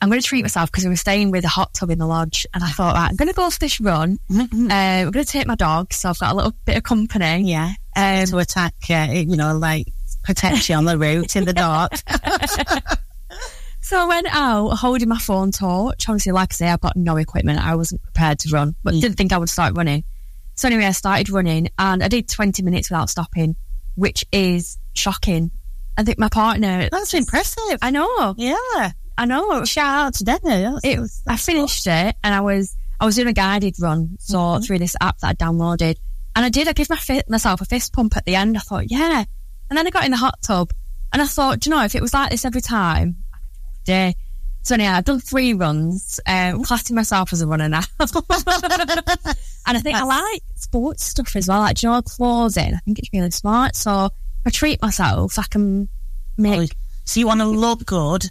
I'm 0.01 0.09
going 0.09 0.21
to 0.21 0.27
treat 0.27 0.43
myself 0.43 0.71
because 0.71 0.85
we 0.85 0.91
were 0.91 0.97
staying 0.97 1.31
with 1.31 1.45
a 1.45 1.49
hot 1.49 1.75
tub 1.75 1.91
in 1.91 1.99
the 1.99 2.07
lodge. 2.07 2.47
And 2.55 2.63
I 2.63 2.69
thought, 2.69 2.95
right, 2.95 3.09
I'm 3.09 3.17
going 3.17 3.29
to 3.29 3.35
go 3.35 3.51
for 3.51 3.59
this 3.59 3.81
run. 3.81 4.19
Uh, 4.31 4.47
I'm 4.53 5.11
going 5.11 5.25
to 5.25 5.31
take 5.31 5.47
my 5.47 5.55
dog. 5.55 5.93
So 5.93 6.11
I've 6.11 6.19
got 6.19 6.33
a 6.33 6.37
little 6.37 6.53
bit 6.65 6.77
of 6.77 6.83
company. 6.83 7.51
Yeah. 7.51 7.73
Um, 7.97 8.27
to 8.27 8.39
attack, 8.39 8.75
uh, 8.91 9.09
you 9.11 9.37
know, 9.37 9.57
like 9.57 9.87
protect 10.23 10.69
you 10.69 10.75
on 10.75 10.85
the 10.85 10.99
route 10.99 11.37
in 11.37 11.45
the 11.45 11.53
dark. 11.53 11.93
So 13.85 13.99
I 13.99 14.07
went 14.07 14.27
out 14.31 14.71
holding 14.71 15.11
my 15.11 15.19
phone 15.19 15.53
torch. 15.53 16.09
Obviously, 16.09 16.33
like 16.33 16.55
I 16.55 16.55
say, 16.55 16.69
I've 16.69 16.81
got 16.81 16.97
no 16.97 17.19
equipment. 17.19 17.63
I 17.63 17.75
wasn't 17.75 18.03
prepared 18.03 18.39
to 18.39 18.49
run, 18.49 18.75
but 18.83 18.95
didn't 18.95 19.19
think 19.19 19.31
I 19.31 19.37
would 19.37 19.51
start 19.51 19.77
running. 19.77 20.05
So 20.55 20.69
anyway, 20.69 20.85
I 20.85 20.93
started 20.93 21.31
running 21.31 21.69
and 21.79 22.03
I 22.03 22.09
did 22.09 22.29
20 22.29 22.63
minutes 22.63 22.91
without 22.91 23.11
stopping, 23.11 23.57
which 23.97 24.25
is 24.33 24.79
shocking. 24.95 25.51
I 25.97 26.03
think 26.03 26.19
my 26.19 26.29
partner. 26.29 26.89
That's 26.91 27.15
impressive. 27.15 27.79
I 27.83 27.91
know. 27.91 28.35
Yeah. 28.37 28.93
I 29.17 29.27
know. 29.27 29.65
Shout 29.65 30.07
out 30.07 30.15
to. 30.15 30.25
That's- 30.25 30.81
It 30.83 30.99
was, 30.99 31.23
I 31.27 31.37
finished 31.37 31.87
it 31.87 32.17
and 32.23 32.35
I 32.35 32.41
was, 32.41 32.77
I 33.01 33.05
was 33.05 33.17
doing 33.17 33.29
a 33.29 33.33
guided 33.33 33.77
run. 33.81 34.17
So 34.19 34.39
mm-hmm. 34.39 34.63
through 34.63 34.79
this 34.79 34.97
app 35.01 35.19
that 35.19 35.29
I 35.29 35.35
downloaded 35.35 35.97
and 36.35 36.45
I 36.45 36.49
did, 36.49 36.69
I 36.69 36.73
gave 36.73 36.91
my 36.91 36.97
fi- 36.97 37.23
myself 37.29 37.61
a 37.61 37.65
fist 37.65 37.93
pump 37.93 38.17
at 38.17 38.25
the 38.25 38.35
end. 38.35 38.57
I 38.57 38.61
thought, 38.61 38.91
yeah. 38.91 39.25
And 39.71 39.79
then 39.79 39.87
I 39.87 39.91
got 39.91 40.05
in 40.05 40.11
the 40.11 40.17
hot 40.17 40.41
tub 40.43 40.73
and 41.13 41.23
I 41.23 41.27
thought, 41.27 41.61
do 41.61 41.71
you 41.71 41.77
know, 41.77 41.85
if 41.85 41.95
it 41.95 42.03
was 42.03 42.13
like 42.13 42.31
this 42.31 42.45
every 42.45 42.61
time, 42.61 43.17
I 43.33 43.39
could 43.39 43.53
do 43.53 43.93
it 43.93 43.97
every 43.97 44.13
day. 44.13 44.15
So 44.65 44.77
yeah, 44.77 44.97
I've 44.97 45.05
done 45.05 45.21
three 45.21 45.53
runs, 45.53 46.19
um, 46.27 46.65
classing 46.65 46.97
myself 46.97 47.35
as 47.35 47.43
a 47.43 47.47
runner 47.47 47.69
now. 47.69 47.83
and 48.01 48.09
I 49.67 49.81
think 49.81 49.95
I 49.95 50.05
like 50.05 50.43
sports 50.57 51.05
stuff 51.05 51.37
as 51.37 51.49
well, 51.49 51.61
like, 51.61 51.83
you 51.83 51.91
know, 51.91 52.01
clothing. 52.01 52.75
I 52.75 52.79
think 52.79 52.99
it's 52.99 53.11
really 53.13 53.31
smart. 53.31 53.77
So 53.77 54.07
if 54.07 54.11
I 54.47 54.51
treat 54.51 54.81
myself, 54.81 55.39
I 55.39 55.45
can 55.51 55.89
make 56.39 56.75
So 57.05 57.21
you 57.21 57.27
want 57.27 57.41
to 57.41 57.47
look 57.47 57.85
good 57.85 58.25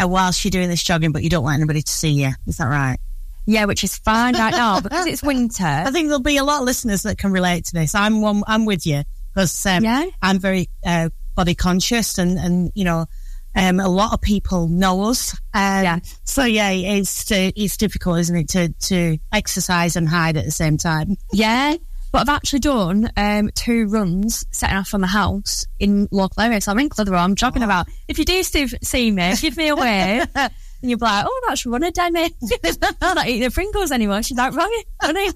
uh, 0.00 0.06
whilst 0.06 0.44
you're 0.44 0.50
doing 0.50 0.68
this 0.68 0.82
jogging, 0.82 1.10
but 1.10 1.24
you 1.24 1.28
don't 1.28 1.42
want 1.42 1.56
anybody 1.56 1.82
to 1.82 1.92
see 1.92 2.10
you. 2.10 2.30
Is 2.46 2.58
that 2.58 2.66
right? 2.66 2.98
Yeah, 3.46 3.64
which 3.64 3.82
is 3.82 3.96
fine 3.96 4.34
right 4.36 4.52
now 4.52 4.80
because 4.82 5.06
it's 5.06 5.24
winter. 5.24 5.64
I 5.64 5.90
think 5.90 6.06
there'll 6.06 6.20
be 6.20 6.36
a 6.36 6.44
lot 6.44 6.60
of 6.60 6.66
listeners 6.66 7.02
that 7.02 7.18
can 7.18 7.32
relate 7.32 7.64
to 7.64 7.72
this. 7.72 7.96
I'm 7.96 8.20
one, 8.20 8.44
I'm 8.46 8.64
with 8.64 8.86
you 8.86 9.02
because 9.34 9.66
um, 9.66 9.82
Yeah. 9.82 10.04
I'm 10.22 10.38
very 10.38 10.68
uh, 10.86 11.08
body 11.34 11.56
conscious, 11.56 12.18
and 12.18 12.38
and 12.38 12.70
you 12.76 12.84
know, 12.84 13.06
um, 13.54 13.80
a 13.80 13.88
lot 13.88 14.12
of 14.12 14.20
people 14.20 14.68
know 14.68 15.04
us. 15.04 15.34
Um, 15.54 15.84
Yeah. 15.84 15.98
So 16.24 16.44
yeah, 16.44 16.70
it's 16.70 17.30
uh, 17.30 17.50
it's 17.56 17.76
difficult, 17.76 18.18
isn't 18.20 18.36
it, 18.36 18.48
to 18.50 18.68
to 18.88 19.18
exercise 19.32 19.96
and 19.96 20.08
hide 20.08 20.36
at 20.36 20.44
the 20.44 20.50
same 20.50 20.76
time? 20.76 21.16
Yeah, 21.32 21.76
but 22.12 22.22
I've 22.22 22.36
actually 22.36 22.60
done 22.60 23.10
um, 23.16 23.50
two 23.54 23.86
runs 23.86 24.44
setting 24.50 24.76
off 24.76 24.88
from 24.88 25.00
the 25.00 25.06
house 25.06 25.64
in 25.78 26.08
local 26.10 26.42
areas. 26.42 26.64
So 26.64 26.72
I'm 26.72 26.78
in 26.78 26.88
Clitheroe. 26.88 27.18
I'm 27.18 27.34
jogging 27.34 27.62
about. 27.62 27.86
If 28.08 28.18
you 28.18 28.24
do 28.24 28.42
see, 28.42 28.66
see 28.82 29.10
me, 29.10 29.34
give 29.40 29.56
me 29.56 29.68
a 29.68 29.76
wave. 29.76 30.26
And 30.82 30.88
you'll 30.88 30.98
be 30.98 31.04
like, 31.04 31.26
oh, 31.28 31.40
that's 31.46 31.66
runner, 31.66 31.90
Demi. 31.90 32.24
I'm 32.24 32.94
not 33.14 33.28
eating 33.28 33.42
the 33.42 33.50
Pringles 33.50 33.92
anymore. 33.92 34.22
She's 34.22 34.38
like, 34.38 34.54
running, 34.54 34.82
running. 35.02 35.32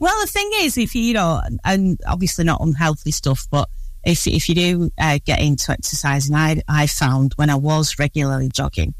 Well, 0.00 0.20
the 0.20 0.28
thing 0.28 0.48
is, 0.58 0.78
if 0.78 0.94
you, 0.94 1.02
you 1.02 1.14
know, 1.14 1.40
and 1.64 1.98
obviously 2.06 2.44
not 2.44 2.60
unhealthy 2.60 3.10
stuff, 3.10 3.48
but 3.50 3.68
if 4.04 4.26
if 4.26 4.48
you 4.48 4.54
do 4.54 4.90
uh, 4.98 5.18
get 5.24 5.40
into 5.40 5.72
exercising, 5.72 6.34
I 6.34 6.62
I 6.68 6.86
found 6.86 7.32
when 7.36 7.50
I 7.50 7.54
was 7.56 7.98
regularly 7.98 8.48
jogging, 8.52 8.94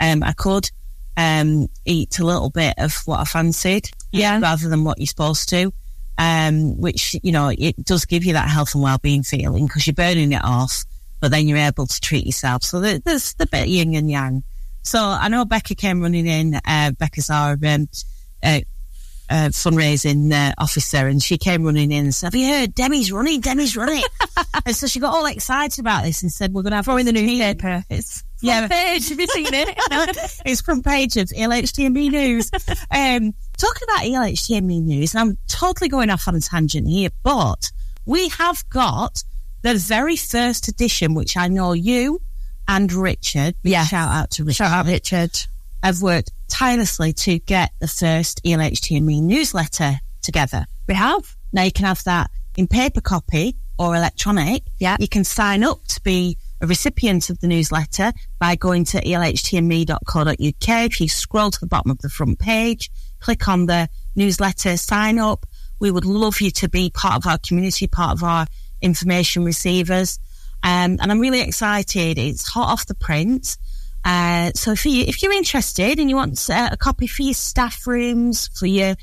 um, 0.00 0.22
I 0.22 0.32
could 0.32 0.70
um 1.16 1.68
eat 1.84 2.18
a 2.18 2.24
little 2.24 2.50
bit 2.50 2.74
of 2.78 2.94
what 3.06 3.20
I 3.20 3.24
fancied, 3.24 3.90
Yeah. 4.12 4.38
rather 4.40 4.68
than 4.68 4.84
what 4.84 4.98
you're 4.98 5.06
supposed 5.06 5.48
to, 5.50 5.72
um, 6.18 6.78
which 6.78 7.16
you 7.22 7.32
know 7.32 7.48
it 7.56 7.82
does 7.84 8.04
give 8.04 8.24
you 8.24 8.32
that 8.34 8.48
health 8.48 8.74
and 8.74 8.82
well-being 8.82 9.22
feeling 9.22 9.66
because 9.66 9.86
you're 9.86 9.94
burning 9.94 10.32
it 10.32 10.44
off, 10.44 10.84
but 11.20 11.30
then 11.30 11.48
you're 11.48 11.58
able 11.58 11.86
to 11.86 12.00
treat 12.00 12.26
yourself. 12.26 12.62
So 12.64 12.80
there- 12.80 12.98
there's 12.98 13.34
the 13.34 13.46
bit 13.46 13.68
yin 13.68 13.94
and 13.94 14.10
yang. 14.10 14.42
So 14.82 15.00
I 15.02 15.28
know 15.28 15.44
Becca 15.44 15.74
came 15.74 16.00
running 16.00 16.26
in. 16.26 16.60
Uh, 16.64 16.92
Becca's 16.92 17.28
our 17.30 17.58
um, 17.66 17.88
uh, 18.42 18.60
uh, 19.28 19.48
fundraising 19.50 20.32
uh, 20.32 20.52
officer, 20.58 21.06
and 21.06 21.22
she 21.22 21.38
came 21.38 21.64
running 21.64 21.92
in 21.92 22.04
and 22.04 22.14
said, 22.14 22.28
"Have 22.32 22.34
you 22.34 22.48
heard? 22.52 22.74
Demi's 22.74 23.10
running. 23.12 23.40
Demi's 23.40 23.76
running." 23.76 24.02
and 24.66 24.74
so 24.74 24.86
she 24.86 25.00
got 25.00 25.14
all 25.14 25.26
excited 25.26 25.78
about 25.78 26.04
this 26.04 26.22
and 26.22 26.32
said, 26.32 26.52
"We're 26.52 26.62
going 26.62 26.72
to 26.72 26.76
have 26.76 26.84
Throw 26.84 26.96
in 26.96 27.06
the 27.06 27.12
newspaper. 27.12 27.84
It's 27.90 28.22
Yeah. 28.40 28.62
yeah. 28.62 28.68
page. 28.68 29.08
Have 29.08 29.20
you 29.20 29.26
seen 29.26 29.48
it? 29.52 29.76
it's 30.46 30.60
front 30.60 30.84
page 30.84 31.16
of 31.16 31.28
ELHT&Me 31.28 32.08
News. 32.08 32.50
um, 32.90 33.32
talking 33.58 33.82
about 33.88 34.04
ELHT&Me 34.04 34.80
News, 34.80 35.14
and 35.14 35.20
I'm 35.20 35.38
totally 35.48 35.88
going 35.88 36.10
off 36.10 36.28
on 36.28 36.34
a 36.34 36.40
tangent 36.40 36.86
here, 36.88 37.10
but 37.22 37.70
we 38.04 38.28
have 38.28 38.68
got 38.68 39.22
the 39.62 39.74
very 39.74 40.16
first 40.16 40.68
edition, 40.68 41.14
which 41.14 41.36
I 41.36 41.48
know 41.48 41.72
you 41.72 42.20
and 42.68 42.92
Richard. 42.92 43.54
Yes. 43.62 43.88
Shout 43.88 44.08
out 44.08 44.30
to 44.32 44.44
Richard. 44.44 44.56
Shout 44.56 44.72
out, 44.72 44.86
Richard. 44.86 45.30
Have 45.82 46.02
worked 46.02 46.32
tirelessly 46.48 47.12
to 47.12 47.38
get 47.38 47.70
the 47.80 47.88
first 47.88 48.42
ELHT&Me 48.44 49.20
newsletter 49.20 50.00
together. 50.22 50.66
We 50.88 50.94
have. 50.94 51.36
Now 51.52 51.62
you 51.62 51.72
can 51.72 51.84
have 51.84 52.02
that 52.04 52.30
in 52.56 52.66
paper 52.66 53.00
copy 53.00 53.56
or 53.78 53.94
electronic. 53.94 54.64
Yeah. 54.78 54.96
You 54.98 55.08
can 55.08 55.24
sign 55.24 55.62
up 55.62 55.84
to 55.88 56.00
be 56.02 56.38
a 56.60 56.66
recipient 56.66 57.30
of 57.30 57.40
the 57.40 57.46
newsletter 57.46 58.12
by 58.38 58.56
going 58.56 58.84
to 58.86 59.00
elhtme.co.uk. 59.00 60.36
If 60.38 61.00
you 61.00 61.08
scroll 61.08 61.50
to 61.50 61.60
the 61.60 61.66
bottom 61.66 61.90
of 61.90 61.98
the 61.98 62.08
front 62.08 62.38
page, 62.38 62.90
click 63.20 63.48
on 63.48 63.66
the 63.66 63.88
newsletter, 64.14 64.76
sign 64.76 65.18
up. 65.18 65.46
We 65.78 65.90
would 65.90 66.06
love 66.06 66.40
you 66.40 66.50
to 66.52 66.68
be 66.68 66.90
part 66.90 67.16
of 67.16 67.26
our 67.26 67.38
community, 67.38 67.86
part 67.86 68.12
of 68.12 68.24
our 68.24 68.46
information 68.80 69.44
receivers. 69.44 70.18
Um, 70.62 70.98
and 71.00 71.12
I'm 71.12 71.20
really 71.20 71.42
excited. 71.42 72.18
It's 72.18 72.48
hot 72.48 72.72
off 72.72 72.86
the 72.86 72.94
print. 72.94 73.58
Uh, 74.06 74.52
so 74.54 74.70
if 74.70 74.86
you 74.86 75.02
if 75.02 75.20
you're 75.20 75.32
interested 75.32 75.98
and 75.98 76.08
you 76.08 76.14
want 76.14 76.48
uh, 76.48 76.68
a 76.70 76.76
copy 76.76 77.08
for 77.08 77.22
your 77.22 77.34
staff 77.34 77.88
rooms, 77.88 78.48
for 78.56 78.66
your 78.66 78.94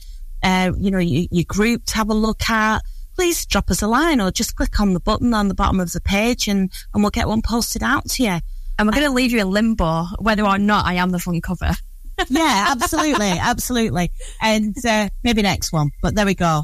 uh, 0.41 0.71
you 0.77 0.91
know 0.91 0.97
your, 0.97 1.27
your 1.29 1.43
group 1.45 1.83
to 1.85 1.95
have 1.95 2.09
a 2.09 2.13
look 2.13 2.49
at, 2.49 2.81
please 3.13 3.45
drop 3.45 3.69
us 3.69 3.81
a 3.81 3.87
line 3.87 4.21
or 4.21 4.31
just 4.31 4.55
click 4.55 4.79
on 4.79 4.93
the 4.93 5.01
button 5.01 5.33
on 5.33 5.49
the 5.49 5.53
bottom 5.53 5.81
of 5.81 5.91
the 5.91 5.99
page 5.99 6.47
and 6.47 6.71
and 6.93 7.03
we'll 7.03 7.11
get 7.11 7.27
one 7.27 7.41
posted 7.41 7.83
out 7.83 8.07
to 8.11 8.23
you. 8.23 8.39
And 8.79 8.87
we're 8.87 8.93
going 8.93 9.03
to 9.05 9.11
leave 9.11 9.33
you 9.33 9.41
in 9.41 9.51
limbo 9.51 10.05
whether 10.19 10.43
or 10.43 10.57
not 10.57 10.85
I 10.85 10.93
am 10.93 11.09
the 11.09 11.19
front 11.19 11.43
cover. 11.43 11.73
Yeah, 12.29 12.67
absolutely, 12.69 13.31
absolutely. 13.31 14.11
And 14.41 14.75
uh, 14.85 15.09
maybe 15.23 15.41
next 15.41 15.73
one, 15.73 15.91
but 16.01 16.15
there 16.15 16.25
we 16.25 16.35
go. 16.35 16.63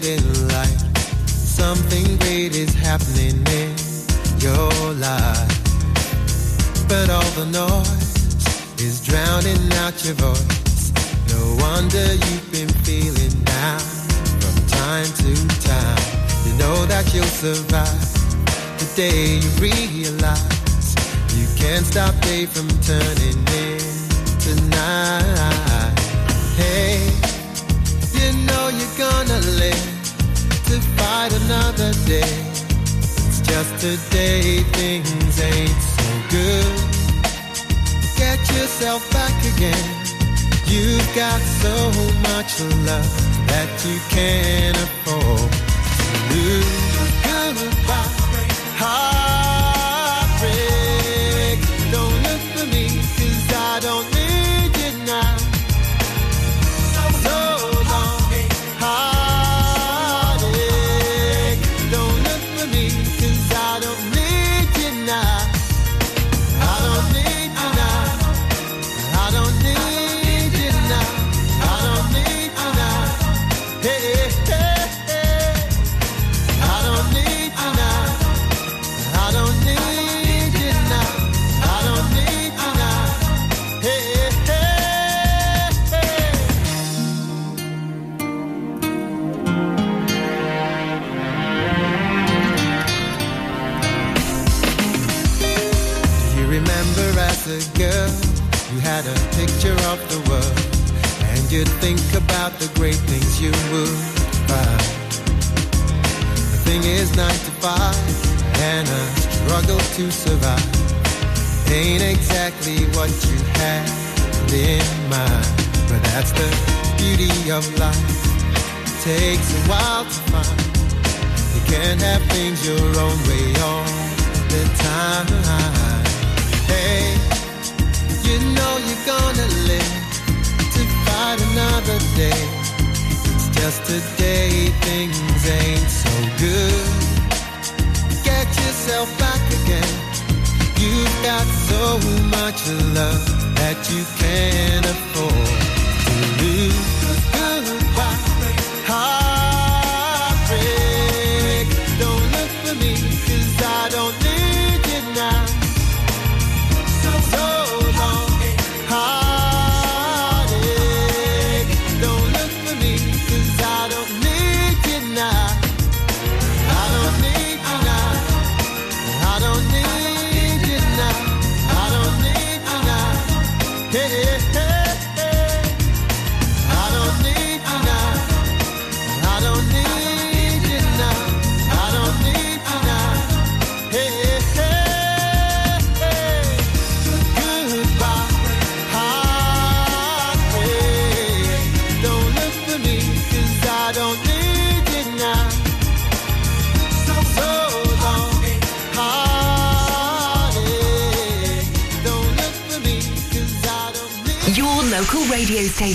great 0.00 0.18
in 0.18 0.48
life. 0.48 0.98
Something 1.26 2.16
great 2.18 2.54
is 2.54 2.74
happening 2.74 3.44
in 3.48 3.74
your 4.38 4.70
life. 4.94 5.48
But 6.88 7.10
all 7.10 7.30
the 7.38 7.46
noise 7.46 8.80
is 8.80 9.04
drowning 9.04 9.72
out 9.84 10.04
your 10.04 10.14
voice. 10.14 10.92
No 11.28 11.56
wonder 11.64 12.14
you've 12.14 12.50
been 12.52 12.68
feeling 12.84 13.44
down 13.44 13.80
from 14.40 14.66
time 14.68 15.10
to 15.22 15.34
time. 15.60 16.02
You 16.46 16.54
know 16.58 16.86
that 16.86 17.12
you'll 17.14 17.24
survive 17.24 18.12
the 18.78 18.92
day 18.96 19.38
you 19.38 19.50
realize 19.60 20.94
you 21.36 21.46
can't 21.56 21.84
stop 21.84 22.14
day 22.22 22.46
from 22.46 22.68
turning 22.82 23.38
into 23.56 24.68
night. 24.70 25.98
Hey 26.56 27.29
you 28.20 28.32
know 28.46 28.68
you're 28.68 28.98
gonna 28.98 29.40
live 29.62 29.86
to 30.68 30.76
fight 30.96 31.32
another 31.42 31.92
day. 32.06 32.34
It's 33.26 33.40
just 33.40 33.72
today 33.80 34.62
things 34.78 35.40
ain't 35.40 35.82
so 35.96 36.08
good. 36.36 36.78
Get 38.16 38.38
yourself 38.56 39.02
back 39.12 39.36
again. 39.54 39.86
You've 40.66 41.10
got 41.14 41.40
so 41.64 41.74
much 42.28 42.60
love 42.86 43.12
that 43.48 43.70
you 43.84 43.98
can't 44.10 44.76
afford. 44.76 45.69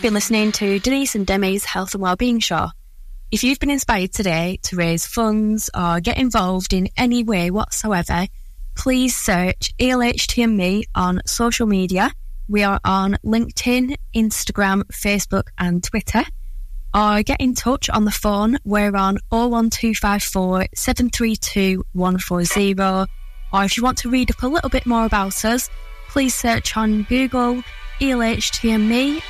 You've 0.00 0.12
been 0.12 0.14
listening 0.14 0.52
to 0.52 0.78
Denise 0.78 1.14
and 1.14 1.26
Demi's 1.26 1.66
Health 1.66 1.92
and 1.92 2.02
Wellbeing 2.02 2.38
Show. 2.38 2.68
If 3.30 3.44
you've 3.44 3.58
been 3.58 3.68
inspired 3.68 4.14
today 4.14 4.58
to 4.62 4.76
raise 4.76 5.06
funds 5.06 5.68
or 5.78 6.00
get 6.00 6.16
involved 6.16 6.72
in 6.72 6.88
any 6.96 7.22
way 7.22 7.50
whatsoever, 7.50 8.26
please 8.74 9.14
search 9.14 9.76
ELHT 9.76 10.42
and 10.42 10.56
me 10.56 10.84
on 10.94 11.20
social 11.26 11.66
media. 11.66 12.10
We 12.48 12.62
are 12.62 12.80
on 12.82 13.18
LinkedIn, 13.26 13.94
Instagram, 14.16 14.84
Facebook, 14.84 15.48
and 15.58 15.84
Twitter. 15.84 16.22
Or 16.94 17.22
get 17.22 17.42
in 17.42 17.54
touch 17.54 17.90
on 17.90 18.06
the 18.06 18.10
phone. 18.10 18.56
We're 18.64 18.96
on 18.96 19.18
01254 19.28 20.68
732 20.74 21.84
140. 21.92 22.80
Or 22.80 23.64
if 23.64 23.76
you 23.76 23.82
want 23.82 23.98
to 23.98 24.08
read 24.08 24.30
up 24.30 24.42
a 24.42 24.48
little 24.48 24.70
bit 24.70 24.86
more 24.86 25.04
about 25.04 25.44
us, 25.44 25.68
please 26.08 26.34
search 26.34 26.74
on 26.74 27.02
Google 27.02 27.62
elhtme.co.uk. 28.00 29.20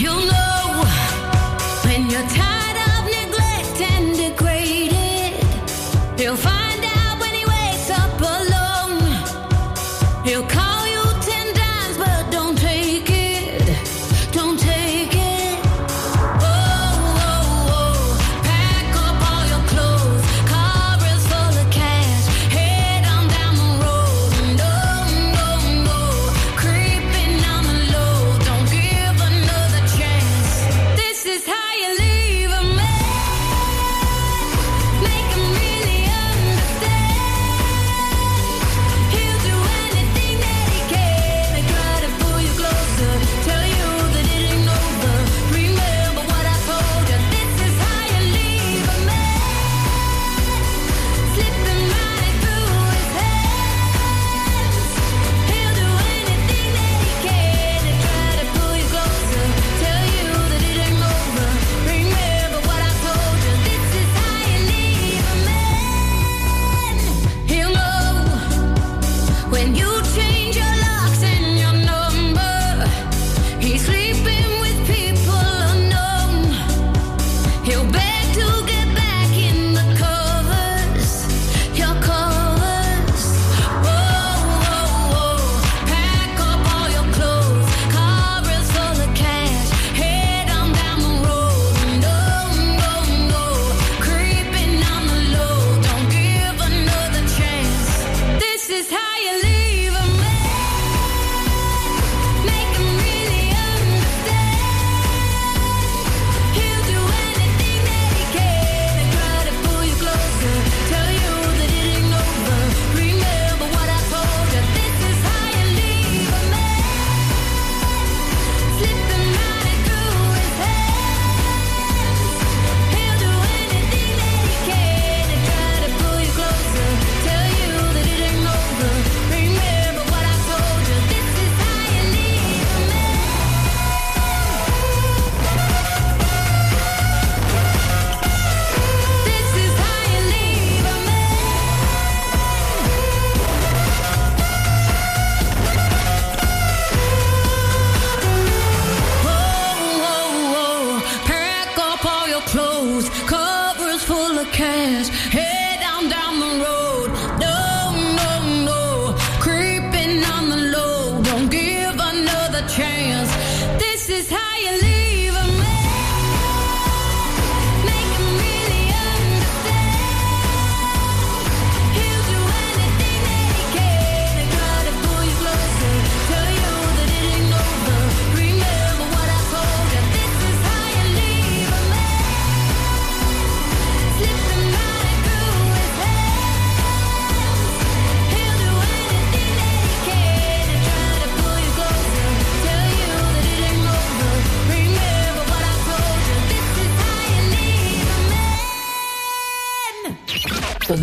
You'll 0.00 0.26
know 0.26 0.84
when 1.84 2.10
your 2.10 2.22
time 2.28 2.53